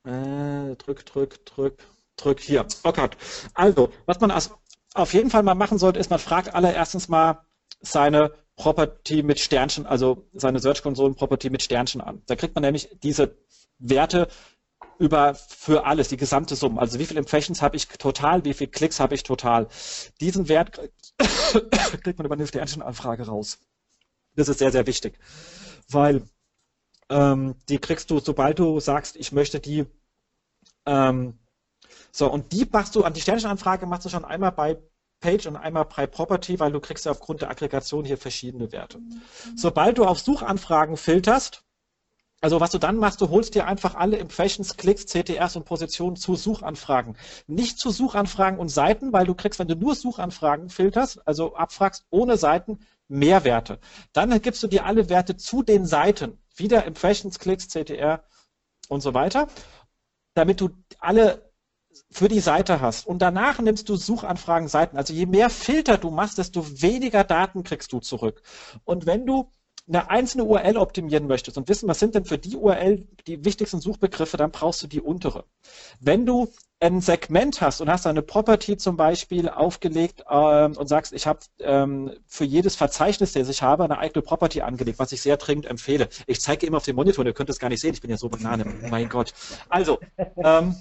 [0.04, 1.78] Äh, drück, drück, drück,
[2.18, 2.66] drück hier.
[2.84, 3.16] Oh Gott.
[3.54, 4.32] Also, was man
[4.94, 7.46] auf jeden Fall mal machen sollte, ist, man fragt allererstens mal
[7.82, 12.22] seine Property mit Sternchen, also seine Search Console Property mit Sternchen an.
[12.28, 13.36] Da kriegt man nämlich diese
[13.80, 14.28] Werte
[15.00, 16.80] über für alles, die gesamte Summe.
[16.80, 19.68] Also wie viele Impressions habe ich total, wie viele Klicks habe ich total.
[20.20, 20.80] Diesen Wert
[22.04, 23.60] kriegt man über eine Sternchenanfrage raus.
[24.36, 25.18] Das ist sehr, sehr wichtig,
[25.90, 26.24] weil
[27.10, 29.86] ähm, die kriegst du, sobald du sagst, ich möchte die,
[30.86, 31.38] ähm,
[32.12, 34.78] so, und die machst du, an die Sternchenanfrage machst du schon einmal bei
[35.22, 39.00] Page und einmal bei Property, weil du kriegst ja aufgrund der Aggregation hier verschiedene Werte.
[39.56, 41.64] Sobald du auf Suchanfragen filterst,
[42.42, 46.16] also was du dann machst, du holst dir einfach alle Impressions, Klicks, CTRs und Positionen
[46.16, 47.16] zu Suchanfragen.
[47.46, 52.06] Nicht zu Suchanfragen und Seiten, weil du kriegst, wenn du nur Suchanfragen filterst, also abfragst
[52.10, 53.80] ohne Seiten, mehr Werte.
[54.12, 58.24] Dann gibst du dir alle Werte zu den Seiten wieder Impressions, Klicks, CTR
[58.90, 59.48] und so weiter,
[60.34, 61.51] damit du alle
[62.10, 63.08] für die Seite hast.
[63.08, 64.98] Und danach nimmst du Suchanfragen Seiten.
[64.98, 68.42] Also je mehr Filter du machst, desto weniger Daten kriegst du zurück.
[68.84, 69.50] Und wenn du
[69.88, 73.82] eine einzelne URL optimieren möchtest und wissen, was sind denn für die URL die wichtigsten
[73.82, 75.46] Suchbegriffe, dann brauchst du die untere.
[76.00, 81.14] Wenn du ein Segment hast und hast eine Property zum Beispiel aufgelegt ähm, und sagst,
[81.14, 85.22] ich habe ähm, für jedes Verzeichnis, das ich habe, eine eigene Property angelegt, was ich
[85.22, 86.10] sehr dringend empfehle.
[86.26, 88.18] Ich zeige immer auf dem Monitor, ihr könnt es gar nicht sehen, ich bin ja
[88.18, 89.34] so Banane, mein Gott.
[89.70, 90.00] Also,
[90.38, 90.76] ähm,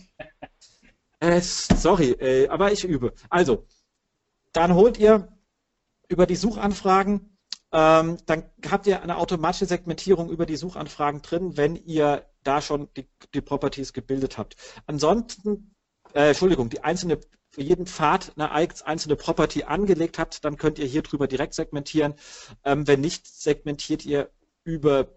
[1.21, 3.13] äh, sorry, äh, aber ich übe.
[3.29, 3.67] Also,
[4.53, 5.29] dann holt ihr
[6.09, 7.31] über die Suchanfragen
[7.73, 12.89] ähm, dann habt ihr eine automatische Segmentierung über die Suchanfragen drin, wenn ihr da schon
[12.97, 14.57] die, die Properties gebildet habt.
[14.87, 15.75] Ansonsten,
[16.15, 17.21] äh, Entschuldigung, die einzelne
[17.53, 22.15] für jeden Pfad eine einzelne Property angelegt habt, dann könnt ihr hier drüber direkt segmentieren.
[22.65, 24.31] Ähm, wenn nicht, segmentiert ihr
[24.63, 25.09] über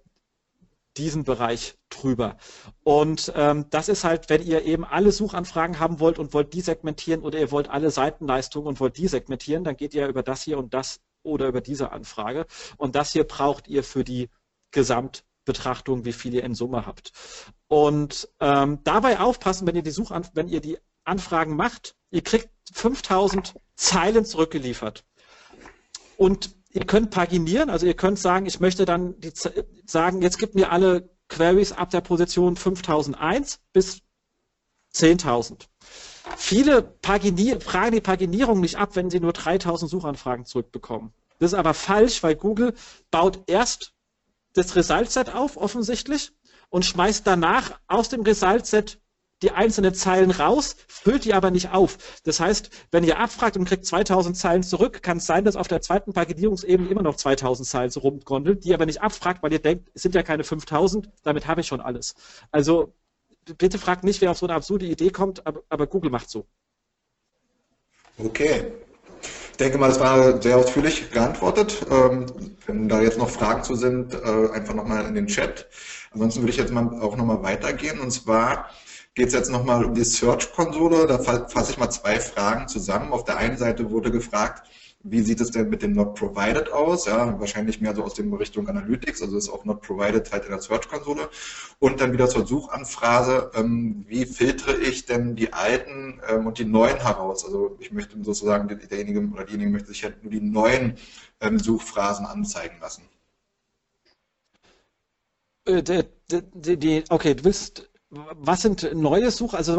[0.97, 2.37] diesen Bereich drüber.
[2.83, 6.61] Und ähm, das ist halt, wenn ihr eben alle Suchanfragen haben wollt und wollt die
[6.61, 10.43] segmentieren oder ihr wollt alle Seitenleistungen und wollt die segmentieren, dann geht ihr über das
[10.43, 12.45] hier und das oder über diese Anfrage.
[12.77, 14.29] Und das hier braucht ihr für die
[14.71, 17.11] Gesamtbetrachtung, wie viel ihr in Summe habt.
[17.67, 22.49] Und ähm, dabei aufpassen, wenn ihr die Suchan wenn ihr die Anfragen macht, ihr kriegt
[22.73, 25.03] 5000 Zeilen zurückgeliefert.
[26.17, 29.31] Und ihr könnt paginieren, also ihr könnt sagen, ich möchte dann die,
[29.85, 34.01] sagen, jetzt gibt mir alle Queries ab der Position 5001 bis
[34.93, 35.67] 10.000.
[36.37, 41.13] Viele Paginier fragen die Paginierung nicht ab, wenn sie nur 3000 Suchanfragen zurückbekommen.
[41.39, 42.73] Das ist aber falsch, weil Google
[43.11, 43.93] baut erst
[44.53, 46.31] das Result-Set auf, offensichtlich,
[46.69, 48.99] und schmeißt danach aus dem Result-Set
[49.43, 51.97] die einzelnen Zeilen raus, füllt die aber nicht auf.
[52.23, 55.67] Das heißt, wenn ihr abfragt und kriegt 2000 Zeilen zurück, kann es sein, dass auf
[55.67, 59.59] der zweiten Paginierungsebene immer noch 2000 Zeilen so rumgrondelt, die aber nicht abfragt, weil ihr
[59.59, 62.15] denkt, es sind ja keine 5000, damit habe ich schon alles.
[62.51, 62.93] Also
[63.57, 66.45] bitte fragt nicht, wer auf so eine absurde Idee kommt, aber, aber Google macht so.
[68.17, 68.71] Okay.
[69.51, 71.85] Ich denke mal, das war sehr ausführlich geantwortet.
[71.91, 72.25] Ähm,
[72.65, 75.67] wenn da jetzt noch Fragen zu sind, äh, einfach nochmal in den Chat.
[76.11, 77.99] Ansonsten würde ich jetzt mal auch nochmal weitergehen.
[77.99, 78.69] Und zwar
[79.15, 81.07] geht es jetzt nochmal um die Search-Konsole.
[81.07, 83.13] Da fasse ich mal zwei Fragen zusammen.
[83.13, 84.67] Auf der einen Seite wurde gefragt,
[85.05, 87.05] wie sieht es denn mit dem Not Provided aus?
[87.05, 90.51] Ja, wahrscheinlich mehr so aus dem Richtung Analytics, also ist auch Not Provided halt in
[90.51, 91.29] der Search-Konsole.
[91.79, 96.65] Und dann wieder zur Suchanfrage, ähm, wie filtere ich denn die alten ähm, und die
[96.65, 97.43] neuen heraus?
[97.43, 100.95] Also ich möchte sozusagen, derjenige oder diejenige möchte sich halt nur die neuen
[101.41, 103.03] ähm, Suchphrasen anzeigen lassen.
[105.65, 109.53] Äh, die, die, die, okay, du willst was sind neue Such?
[109.53, 109.73] Also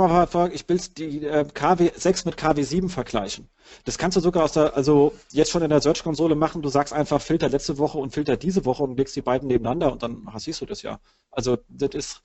[0.52, 3.48] ich will die äh, KW6 mit KW7 vergleichen.
[3.84, 6.60] Das kannst du sogar aus der, also jetzt schon in der Search-Konsole machen.
[6.60, 9.92] Du sagst einfach Filter letzte Woche und Filter diese Woche und legst die beiden nebeneinander
[9.92, 10.98] und dann siehst du das ja.
[11.30, 12.22] Also das ist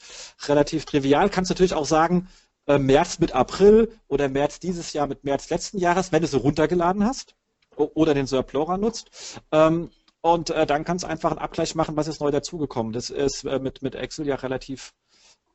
[0.47, 1.29] relativ trivial.
[1.29, 2.27] Kannst natürlich auch sagen,
[2.65, 6.37] äh, März mit April oder März dieses Jahr mit März letzten Jahres, wenn du sie
[6.37, 7.35] runtergeladen hast
[7.75, 9.41] oder den Surplora nutzt.
[9.51, 9.91] Ähm,
[10.21, 12.93] und äh, dann kannst du einfach einen Abgleich machen, was ist neu dazugekommen.
[12.93, 14.93] Das ist mit, mit Excel ja relativ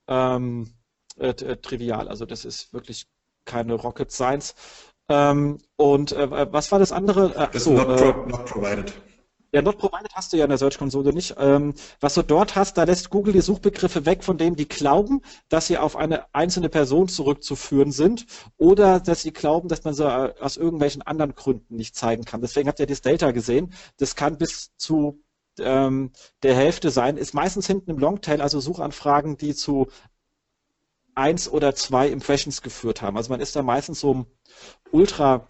[0.09, 0.75] ähm,
[1.19, 2.09] äh, äh, trivial.
[2.09, 3.07] Also das ist wirklich
[3.45, 4.55] keine Rocket Science.
[5.09, 7.35] Ähm, und äh, was war das andere?
[7.35, 8.95] Äh, das so, not, pro, äh, not provided.
[9.53, 11.37] Ja, not provided hast du ja in der Search-Konsole nicht.
[11.39, 15.21] Ähm, was du dort hast, da lässt Google die Suchbegriffe weg, von denen die glauben,
[15.49, 18.27] dass sie auf eine einzelne Person zurückzuführen sind
[18.57, 20.05] oder dass sie glauben, dass man sie
[20.41, 22.41] aus irgendwelchen anderen Gründen nicht zeigen kann.
[22.41, 23.73] Deswegen habt ihr das Delta gesehen.
[23.99, 25.23] Das kann bis zu
[25.59, 26.11] ähm,
[26.43, 29.89] der Hälfte sein, ist meistens hinten im Longtail, also Suchanfragen, die zu
[31.15, 33.17] eins oder zwei Impressions geführt haben.
[33.17, 34.27] Also man ist da meistens so
[34.91, 35.47] Ultra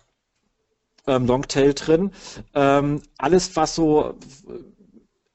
[1.07, 2.13] ähm, Longtail drin.
[2.55, 4.19] Ähm, alles, was so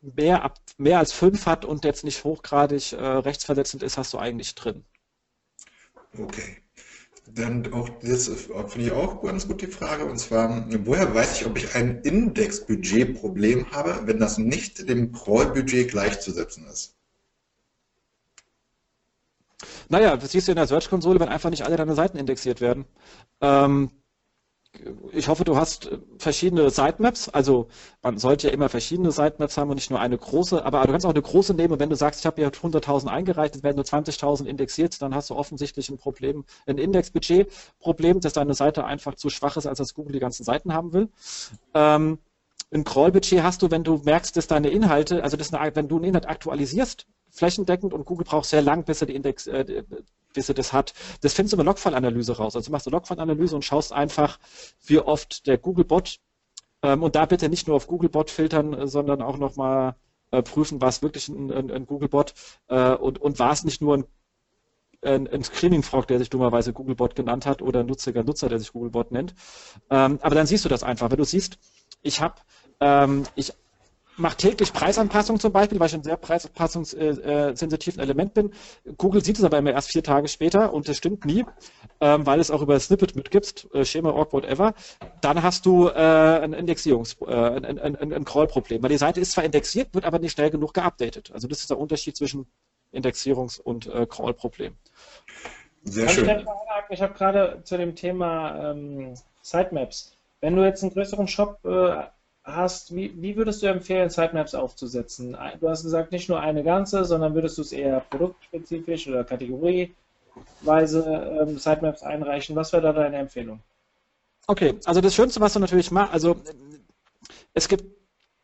[0.02, 4.18] mehr, ab, mehr als fünf hat und jetzt nicht hochgradig äh, rechtsverletzend ist, hast du
[4.18, 4.86] eigentlich drin.
[6.18, 6.58] Okay.
[7.36, 11.46] Dann auch, das finde ich auch ganz gut die Frage, und zwar, woher weiß ich,
[11.46, 16.96] ob ich ein Indexbudget-Problem habe, wenn das nicht dem Crawl-Budget gleichzusetzen ist?
[19.90, 22.86] Naja, das siehst du in der Search-Konsole, wenn einfach nicht alle deine Seiten indexiert werden.
[23.42, 23.92] Ähm,
[25.12, 27.30] ich hoffe, du hast äh, verschiedene Sitemaps.
[27.30, 27.68] Also
[28.02, 30.64] man sollte ja immer verschiedene Sitemaps haben und nicht nur eine große.
[30.64, 31.74] Aber du kannst auch eine große nehmen.
[31.74, 35.16] Und wenn du sagst, ich habe hier 100.000 eingereicht, es werden nur 20.000 indexiert, dann
[35.16, 39.80] hast du offensichtlich ein Problem, ein Indexbudget-Problem, dass deine Seite einfach zu schwach ist, als
[39.80, 41.10] dass Google die ganzen Seiten haben will.
[41.74, 42.20] Ähm,
[42.72, 45.96] ein Crawl-Budget hast du, wenn du merkst, dass deine Inhalte, also das eine, wenn du
[45.96, 49.84] einen Inhalt aktualisierst, flächendeckend und Google braucht sehr lang, bis er die Index, äh,
[50.34, 50.94] bis er das hat.
[51.22, 52.56] Das findest du mit Logfile-Analyse raus.
[52.56, 54.40] Also machst du Logfile-Analyse und schaust einfach,
[54.86, 56.20] wie oft der Googlebot
[56.84, 59.96] ähm, und da bitte nicht nur auf Googlebot filtern, sondern auch nochmal
[60.32, 62.34] äh, prüfen, war es wirklich ein, ein, ein Googlebot
[62.68, 64.06] äh, und, und war es nicht nur ein
[65.02, 68.74] ein, ein Screening-Frog, der sich dummerweise Googlebot genannt hat, oder ein nutziger Nutzer, der sich
[68.74, 69.34] Googlebot nennt.
[69.90, 71.10] Ähm, aber dann siehst du das einfach.
[71.10, 71.58] Wenn du siehst,
[72.02, 72.36] ich habe,
[72.80, 73.54] ähm, ich
[74.20, 78.52] mache täglich Preisanpassungen zum Beispiel, weil ich ein sehr preisanpassungssensitiven Element bin.
[78.98, 81.46] Google sieht es aber immer erst vier Tage später und das stimmt nie,
[82.02, 84.74] ähm, weil es auch über Snippet mitgibt, äh, Schema, Org, whatever.
[85.22, 89.20] Dann hast du äh, ein Indexierungs-, äh, ein, ein, ein, ein Crawl-Problem, weil die Seite
[89.20, 91.32] ist zwar indexiert, wird aber nicht schnell genug geupdatet.
[91.34, 92.48] Also das ist der Unterschied zwischen
[92.94, 94.76] Indexierungs- und äh, Crawl-Problem.
[95.84, 96.30] Sehr schön.
[96.30, 96.46] Ich,
[96.90, 100.18] ich habe gerade zu dem Thema ähm, Sitemaps.
[100.42, 102.04] Wenn du jetzt einen größeren Shop äh,
[102.56, 105.38] hast, wie, wie würdest du empfehlen, Sitemaps aufzusetzen?
[105.60, 109.94] Du hast gesagt, nicht nur eine ganze, sondern würdest du es eher produktspezifisch oder kategorieweise
[111.42, 112.56] ähm, Sitemaps einreichen?
[112.56, 113.60] Was wäre da deine Empfehlung?
[114.48, 116.36] Okay, also das Schönste, was du natürlich machst, also
[117.54, 117.86] es gibt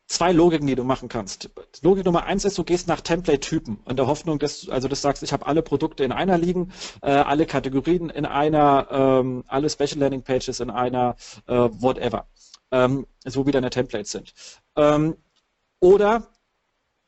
[0.07, 1.49] zwei Logiken, die du machen kannst.
[1.81, 5.23] Logik Nummer eins ist, du gehst nach Template-Typen in der Hoffnung, dass also du sagst,
[5.23, 9.99] ich habe alle Produkte in einer liegen, äh, alle Kategorien in einer, ähm, alle Special
[9.99, 11.15] Landing Pages in einer,
[11.47, 12.27] äh, whatever
[12.75, 14.33] ähm, so wie deine Templates sind.
[14.75, 15.15] Ähm,
[15.79, 16.27] oder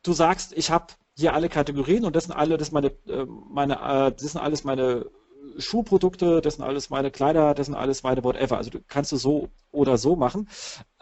[0.04, 0.88] du sagst, ich habe
[1.18, 4.64] hier alle Kategorien und das sind alle, das meine, äh, meine, äh, das sind alles
[4.64, 5.10] meine
[5.58, 8.58] Schuhprodukte, das sind alles meine Kleider, das sind alles meine whatever.
[8.58, 10.48] Also du kannst du so oder so machen.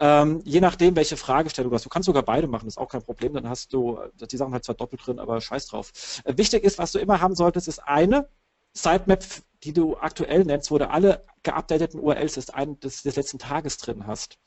[0.00, 1.84] Ähm, je nachdem, welche Fragestellung du hast.
[1.84, 3.34] Du kannst sogar beide machen, das ist auch kein Problem.
[3.34, 3.98] Dann hast du,
[4.30, 5.92] die Sachen halt zwar doppelt drin, aber scheiß drauf.
[6.24, 8.28] Äh, wichtig ist, was du immer haben solltest, ist eine
[8.76, 9.24] Sitemap,
[9.64, 12.46] die du aktuell nennst, wo du alle geupdateten URLs des,
[12.80, 14.38] des, des letzten Tages drin hast,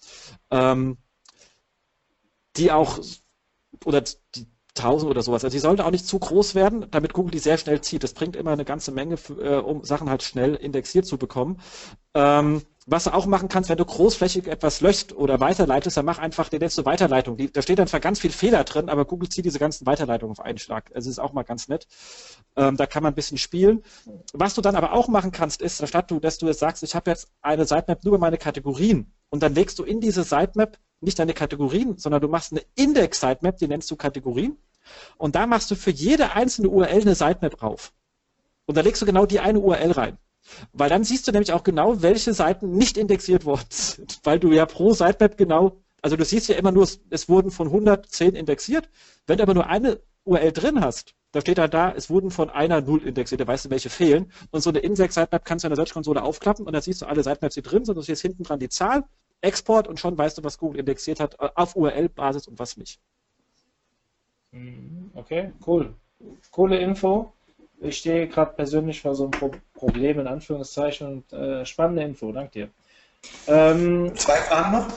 [0.52, 0.98] ähm,
[2.58, 3.00] die auch,
[3.86, 4.02] oder
[4.36, 5.44] die 1000 oder sowas.
[5.44, 8.04] Also die sollte auch nicht zu groß werden, damit Google die sehr schnell zieht.
[8.04, 11.60] Das bringt immer eine ganze Menge, äh, um Sachen halt schnell indexiert zu bekommen.
[12.14, 12.62] Ähm,
[12.92, 16.50] was du auch machen kannst, wenn du großflächig etwas löscht oder weiterleitest, dann mach einfach
[16.50, 17.38] die letzte Weiterleitung.
[17.38, 20.44] Die, da steht dann ganz viel Fehler drin, aber Google zieht diese ganzen Weiterleitungen auf
[20.44, 20.92] einen Schlag.
[20.96, 21.88] Also ist auch mal ganz nett.
[22.56, 23.84] Ähm, da kann man ein bisschen spielen.
[24.34, 26.96] Was du dann aber auch machen kannst, ist, statt du, dass du jetzt sagst, ich
[26.96, 30.78] habe jetzt eine Sitemap nur über meine Kategorien und dann legst du in diese Sitemap
[31.02, 34.58] nicht deine Kategorien, sondern du machst eine Index-Sitemap, die nennst du Kategorien.
[35.18, 37.94] Und da machst du für jede einzelne URL eine Sitemap drauf.
[38.66, 40.18] Und da legst du genau die eine URL rein.
[40.74, 44.20] Weil dann siehst du nämlich auch genau, welche Seiten nicht indexiert worden sind.
[44.24, 47.68] Weil du ja pro Sitemap genau, also du siehst ja immer nur, es wurden von
[47.68, 48.90] 110 indexiert.
[49.28, 52.50] Wenn du aber nur eine URL drin hast, da steht halt da, es wurden von
[52.50, 54.32] einer Null indexiert, da weißt du, welche fehlen.
[54.52, 57.24] Und so eine Index-Sitemap kannst du in der Search-Konsole aufklappen und dann siehst du alle
[57.24, 59.04] Sitemaps, die drin sind, und du siehst hinten dran die Zahl,
[59.42, 63.00] Export und schon weißt du, was Google indexiert hat, äh, auf URL-Basis und was nicht.
[64.52, 65.94] Mhm, okay, cool.
[66.52, 67.32] Coole Info.
[67.82, 72.32] Ich stehe gerade persönlich vor so einem Pro Problem in Anführungszeichen und äh, spannende Info,
[72.32, 72.70] danke dir.
[73.48, 74.88] Ähm, Zwei Fragen noch,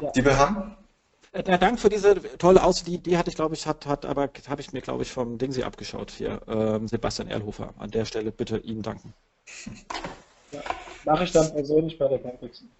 [0.00, 0.10] ja.
[0.12, 0.76] die wir haben.
[1.32, 4.60] Äh, Dank für diese tolle Auswahl, die, hatte ich, glaube ich, hat, hat aber habe
[4.62, 6.40] ich mir, glaube ich, vom Ding sie abgeschaut hier.
[6.48, 7.74] Ähm, Sebastian Erlhofer.
[7.78, 9.12] An der Stelle bitte ihm danken.
[10.52, 10.60] Ja,
[11.04, 12.70] mache ich dann persönlich bei der Campixen.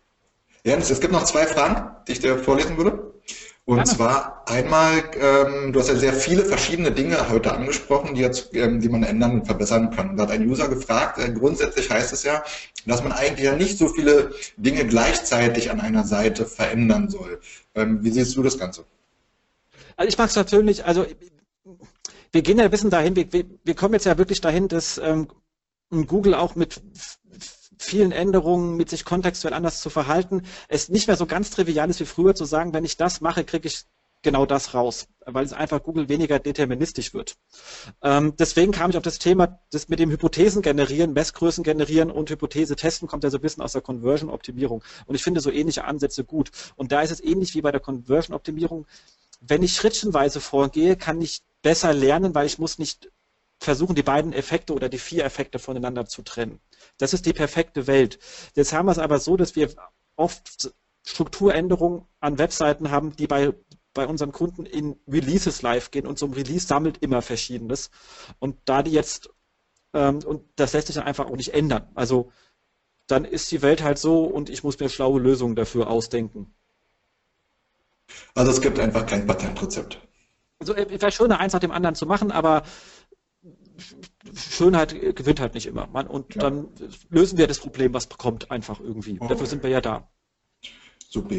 [0.65, 3.13] Jens, es gibt noch zwei Fragen, die ich dir vorlesen würde.
[3.67, 3.91] Und Gerne.
[3.91, 8.81] zwar einmal, ähm, du hast ja sehr viele verschiedene Dinge heute angesprochen, die, jetzt, ähm,
[8.81, 10.17] die man ändern und verbessern kann.
[10.17, 12.45] Da hat ein User gefragt, äh, grundsätzlich heißt es ja,
[12.87, 17.41] dass man eigentlich ja nicht so viele Dinge gleichzeitig an einer Seite verändern soll.
[17.75, 18.85] Ähm, wie siehst du das Ganze?
[19.97, 21.05] Also ich mag es natürlich, also
[22.31, 23.27] wir gehen ja ein bisschen dahin, wir,
[23.65, 25.27] wir kommen jetzt ja wirklich dahin, dass ähm,
[25.91, 26.81] Google auch mit
[27.79, 32.01] vielen Änderungen, mit sich kontextuell anders zu verhalten, es nicht mehr so ganz trivial ist
[32.01, 33.85] wie früher zu sagen, wenn ich das mache, kriege ich
[34.23, 37.37] genau das raus, weil es einfach Google weniger deterministisch wird.
[38.03, 42.29] Ähm, deswegen kam ich auf das Thema, das mit dem Hypothesen generieren, Messgrößen generieren und
[42.29, 44.83] Hypothese testen, kommt ja so ein bisschen aus der Conversion-Optimierung.
[45.07, 46.51] Und ich finde so ähnliche Ansätze gut.
[46.75, 48.87] Und da ist es ähnlich wie bei der Conversion-Optimierung.
[49.41, 53.13] Wenn ich schrittchenweise vorgehe, kann ich besser lernen, weil ich muss nicht
[53.61, 56.61] versuchen, die beiden Effekte oder die vier Effekte voneinander zu trennen.
[56.99, 58.19] Das ist die perfekte Welt.
[58.55, 59.71] Jetzt haben wir es aber so, dass wir
[60.17, 60.75] oft
[61.05, 63.55] Strukturänderungen an Webseiten haben, die bei,
[63.95, 67.91] bei unseren Kunden in Releases live gehen und so ein Release sammelt immer Verschiedenes.
[68.39, 69.31] Und da die jetzt,
[69.93, 71.89] ähm, und das lässt sich dann einfach auch nicht ändern.
[71.95, 72.33] Also
[73.07, 76.55] dann ist die Welt halt so und ich muss mir schlaue Lösungen dafür ausdenken.
[78.35, 80.01] Also es gibt einfach kein Patentrezept.
[80.59, 82.63] Also äh, wäre schön, eins nach dem anderen zu machen, aber
[84.35, 85.87] Schönheit gewinnt halt nicht immer.
[85.87, 86.43] Man, und ja.
[86.43, 86.69] dann
[87.11, 89.19] lösen wir das Problem, was kommt, einfach irgendwie.
[89.19, 89.29] Okay.
[89.29, 90.09] Dafür sind wir ja da.
[91.09, 91.37] Super.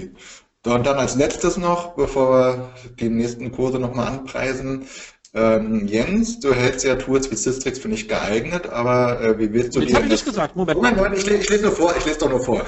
[0.65, 4.87] Und dann als letztes noch, bevor wir die nächsten Kurse nochmal anpreisen,
[5.33, 9.75] ähm, Jens, du hältst ja Tools wie Systrix für nicht geeignet, aber äh, wie willst
[9.75, 10.77] du Jetzt habe ich nicht gesagt, Moment.
[10.77, 12.65] Moment, Moment ich, ich, lese nur vor, ich lese doch nur vor.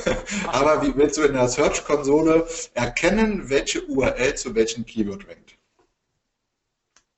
[0.48, 5.58] aber wie willst du in der Search-Konsole erkennen, welche URL zu welchem Keyword rankt?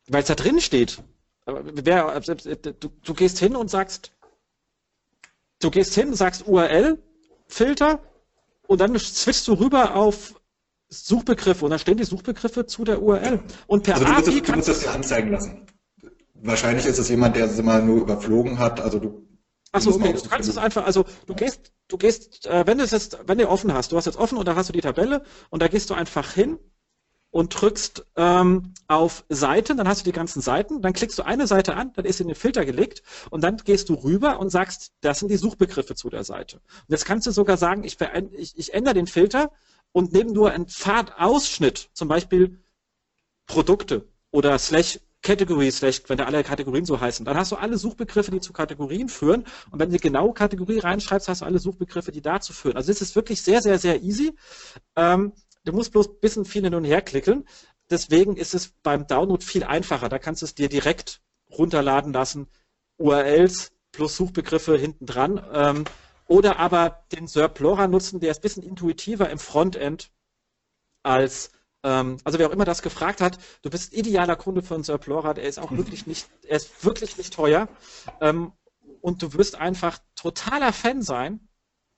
[0.07, 1.03] Weil es da drin steht.
[1.45, 4.11] Wer, du, du gehst hin und sagst,
[5.59, 7.01] du gehst hin, sagst URL,
[7.47, 7.99] Filter
[8.67, 10.39] und dann switchst du rüber auf
[10.89, 13.39] Suchbegriffe und dann stehen die Suchbegriffe zu der URL.
[13.67, 15.65] Und per also du API kannst du es dir anzeigen lassen.
[16.35, 18.81] Wahrscheinlich ist es jemand, der es mal nur überflogen hat.
[18.81, 19.27] Also du.
[19.71, 22.91] Achso, okay, du kannst es einfach, also du gehst, du gehst, äh, wenn du es
[22.91, 25.23] jetzt, wenn du offen hast, du hast jetzt offen und da hast du die Tabelle
[25.49, 26.59] und da gehst du einfach hin
[27.31, 31.47] und drückst ähm, auf Seiten, dann hast du die ganzen Seiten, dann klickst du eine
[31.47, 34.91] Seite an, dann ist in den Filter gelegt und dann gehst du rüber und sagst,
[34.99, 36.57] das sind die Suchbegriffe zu der Seite.
[36.57, 37.97] Und jetzt kannst du sogar sagen, ich,
[38.37, 39.51] ich, ich ändere den Filter
[39.93, 42.59] und nehme nur einen Pfadausschnitt, zum Beispiel
[43.47, 47.77] Produkte oder slash Category slash, wenn da alle Kategorien so heißen, dann hast du alle
[47.77, 49.45] Suchbegriffe, die zu Kategorien führen.
[49.69, 52.75] Und wenn du genau Kategorie reinschreibst, hast du alle Suchbegriffe, die dazu führen.
[52.75, 54.33] Also es ist wirklich sehr, sehr, sehr easy.
[54.95, 57.47] Ähm, Du musst bloß ein bisschen viel hin und her klicken.
[57.89, 60.09] Deswegen ist es beim Download viel einfacher.
[60.09, 62.47] Da kannst du es dir direkt runterladen lassen.
[62.97, 65.43] URLs plus Suchbegriffe hinten dran.
[65.53, 65.85] Ähm,
[66.27, 70.11] oder aber den Serplora nutzen, der ist ein bisschen intuitiver im Frontend
[71.03, 71.51] als
[71.83, 75.33] ähm, also wer auch immer das gefragt hat, du bist idealer Kunde für einen Serplora,
[75.33, 77.67] der ist auch wirklich nicht, er ist wirklich nicht teuer
[78.21, 78.53] ähm,
[79.01, 81.47] und du wirst einfach totaler Fan sein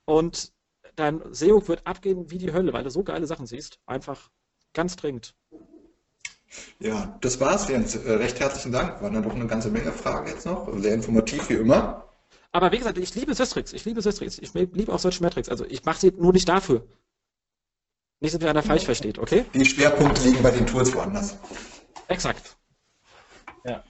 [0.06, 0.53] und
[0.96, 3.78] dein SEO wird abgehen wie die Hölle, weil du so geile Sachen siehst.
[3.86, 4.30] Einfach
[4.72, 5.34] ganz dringend.
[6.78, 7.96] Ja, das war's, Jens.
[7.96, 9.02] Äh, recht herzlichen Dank.
[9.02, 10.68] Waren da doch eine ganze Menge Fragen jetzt noch.
[10.78, 12.08] Sehr informativ wie immer.
[12.52, 13.72] Aber wie gesagt, ich liebe Systrix.
[13.72, 14.38] Ich liebe Systrix.
[14.38, 15.48] Ich liebe auch solche Metrics.
[15.48, 16.86] Also ich mache sie nur nicht dafür.
[18.20, 19.44] Nicht, dass mich einer falsch versteht, okay?
[19.52, 21.36] Die Schwerpunkte liegen bei den Tools woanders.
[22.08, 22.56] Exakt.
[23.64, 23.82] Ja.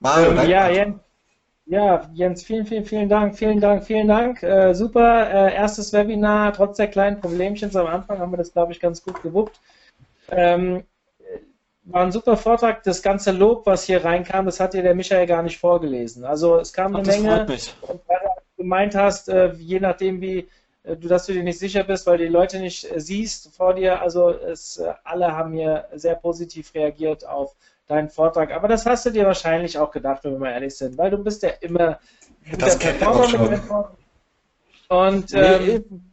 [0.00, 1.00] Mario, ähm, ja, Jens.
[1.66, 4.42] Ja, Jens, vielen, vielen, vielen Dank, vielen Dank, vielen Dank.
[4.42, 8.72] Äh, super, äh, erstes Webinar, trotz der kleinen Problemchen am Anfang haben wir das, glaube
[8.72, 9.60] ich, ganz gut gewuppt.
[10.28, 10.82] Ähm,
[11.84, 12.82] war ein super Vortrag.
[12.84, 16.24] Das ganze Lob, was hier reinkam, das hat dir der Michael gar nicht vorgelesen.
[16.24, 17.40] Also es kam eine Ach, Menge.
[17.42, 18.18] Und weil
[18.56, 20.48] du gemeint hast, äh, je nachdem wie
[20.84, 23.54] äh, du, dass du dir nicht sicher bist, weil du die Leute nicht äh, siehst
[23.56, 24.00] vor dir.
[24.00, 27.56] Also es, alle haben hier sehr positiv reagiert auf
[27.86, 28.52] deinen Vortrag.
[28.52, 31.18] Aber das hast du dir wahrscheinlich auch gedacht, wenn wir mal ehrlich sind, weil du
[31.18, 31.98] bist ja immer
[32.58, 33.60] das kennt ihr auch schon.
[34.88, 36.12] Und ähm,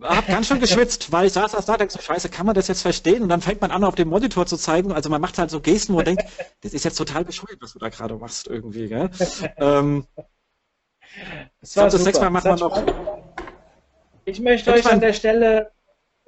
[0.00, 2.82] hab ganz schön geschwitzt, weil ich saß da, denke so, scheiße, kann man das jetzt
[2.82, 3.22] verstehen?
[3.22, 4.92] Und dann fängt man an, auf dem Monitor zu zeigen.
[4.92, 6.24] Also man macht halt so Gesten, wo man denkt,
[6.62, 8.88] das ist jetzt total bescheuert, was du da gerade machst irgendwie.
[8.88, 9.10] Gell?
[9.56, 10.06] ähm,
[11.60, 12.82] das, war das nächste Mal machen wir noch.
[14.24, 15.72] Ich möchte euch an der Stelle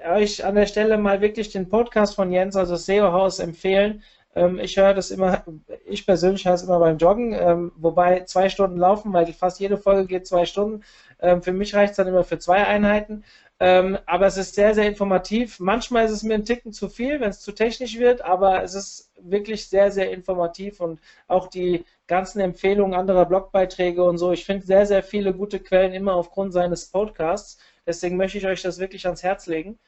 [0.04, 4.02] euch an der Stelle mal wirklich den Podcast von Jens, also SEO House, empfehlen.
[4.34, 5.44] Ähm, ich höre das immer,
[5.86, 9.76] ich persönlich höre es immer beim Joggen, ähm, wobei zwei Stunden laufen, weil fast jede
[9.76, 10.82] Folge geht zwei Stunden.
[11.20, 13.24] Ähm, für mich reicht es dann immer für zwei Einheiten.
[13.58, 15.60] aber es ist sehr, sehr informativ.
[15.60, 18.74] Manchmal ist es mir ein Ticken zu viel, wenn es zu technisch wird, aber es
[18.74, 24.32] ist wirklich sehr, sehr informativ und auch die ganzen Empfehlungen anderer Blogbeiträge und so.
[24.32, 27.58] Ich finde sehr, sehr viele gute Quellen immer aufgrund seines Podcasts.
[27.86, 29.78] Deswegen möchte ich euch das wirklich ans Herz legen.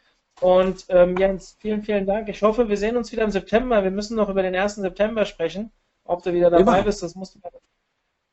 [0.40, 2.28] Und ähm, Jens, vielen, vielen Dank.
[2.28, 3.82] Ich hoffe, wir sehen uns wieder im September.
[3.84, 4.76] Wir müssen noch über den 1.
[4.76, 5.70] September sprechen.
[6.04, 6.82] Ob du wieder dabei Immer.
[6.82, 7.40] bist, das musst du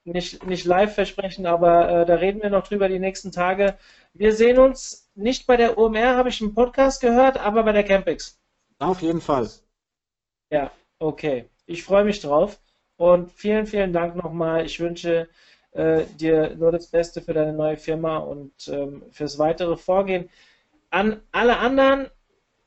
[0.03, 3.77] nicht, nicht live versprechen, aber äh, da reden wir noch drüber die nächsten Tage.
[4.13, 7.83] Wir sehen uns nicht bei der OMR, habe ich im Podcast gehört, aber bei der
[7.83, 8.39] Campix.
[8.79, 9.49] Auf jeden Fall.
[10.51, 11.45] Ja, okay.
[11.65, 12.59] Ich freue mich drauf.
[12.97, 14.65] Und vielen, vielen Dank nochmal.
[14.65, 15.29] Ich wünsche
[15.71, 20.29] äh, dir nur das Beste für deine neue Firma und ähm, fürs weitere Vorgehen
[20.91, 22.07] an alle anderen,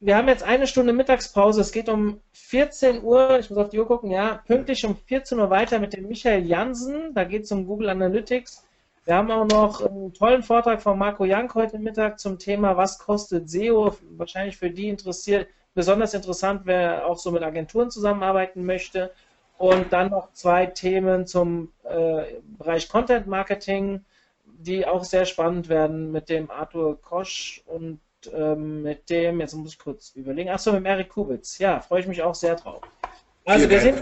[0.00, 1.60] wir haben jetzt eine Stunde Mittagspause.
[1.60, 5.38] Es geht um 14 Uhr, ich muss auf die Uhr gucken, ja, pünktlich um 14
[5.38, 7.14] Uhr weiter mit dem Michael Jansen.
[7.14, 8.66] Da geht es um Google Analytics.
[9.04, 12.98] Wir haben auch noch einen tollen Vortrag von Marco Jank heute Mittag zum Thema, was
[12.98, 13.94] kostet SEO?
[14.16, 19.12] Wahrscheinlich für die interessiert, besonders interessant, wer auch so mit Agenturen zusammenarbeiten möchte.
[19.58, 22.24] Und dann noch zwei Themen zum äh,
[22.58, 24.04] Bereich Content Marketing,
[24.44, 28.00] die auch sehr spannend werden mit dem Arthur Kosch und
[28.32, 31.58] ähm, mit dem, jetzt muss ich kurz überlegen, achso, mit Eric Kubitz.
[31.58, 32.82] Ja, freue ich mich auch sehr drauf.
[33.44, 34.00] Also, wir sind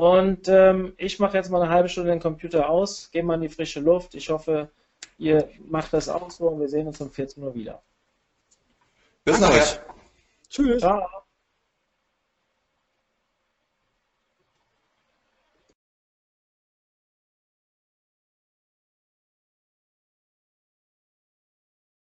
[0.00, 3.42] und ähm, ich mache jetzt mal eine halbe Stunde den Computer aus, gehe mal in
[3.42, 4.14] die frische Luft.
[4.14, 4.70] Ich hoffe,
[5.18, 7.82] ihr macht das auch so und wir sehen uns um 14 Uhr wieder.
[9.24, 9.84] Bis nachher.
[10.48, 10.80] Tschüss.
[10.80, 11.19] Ciao.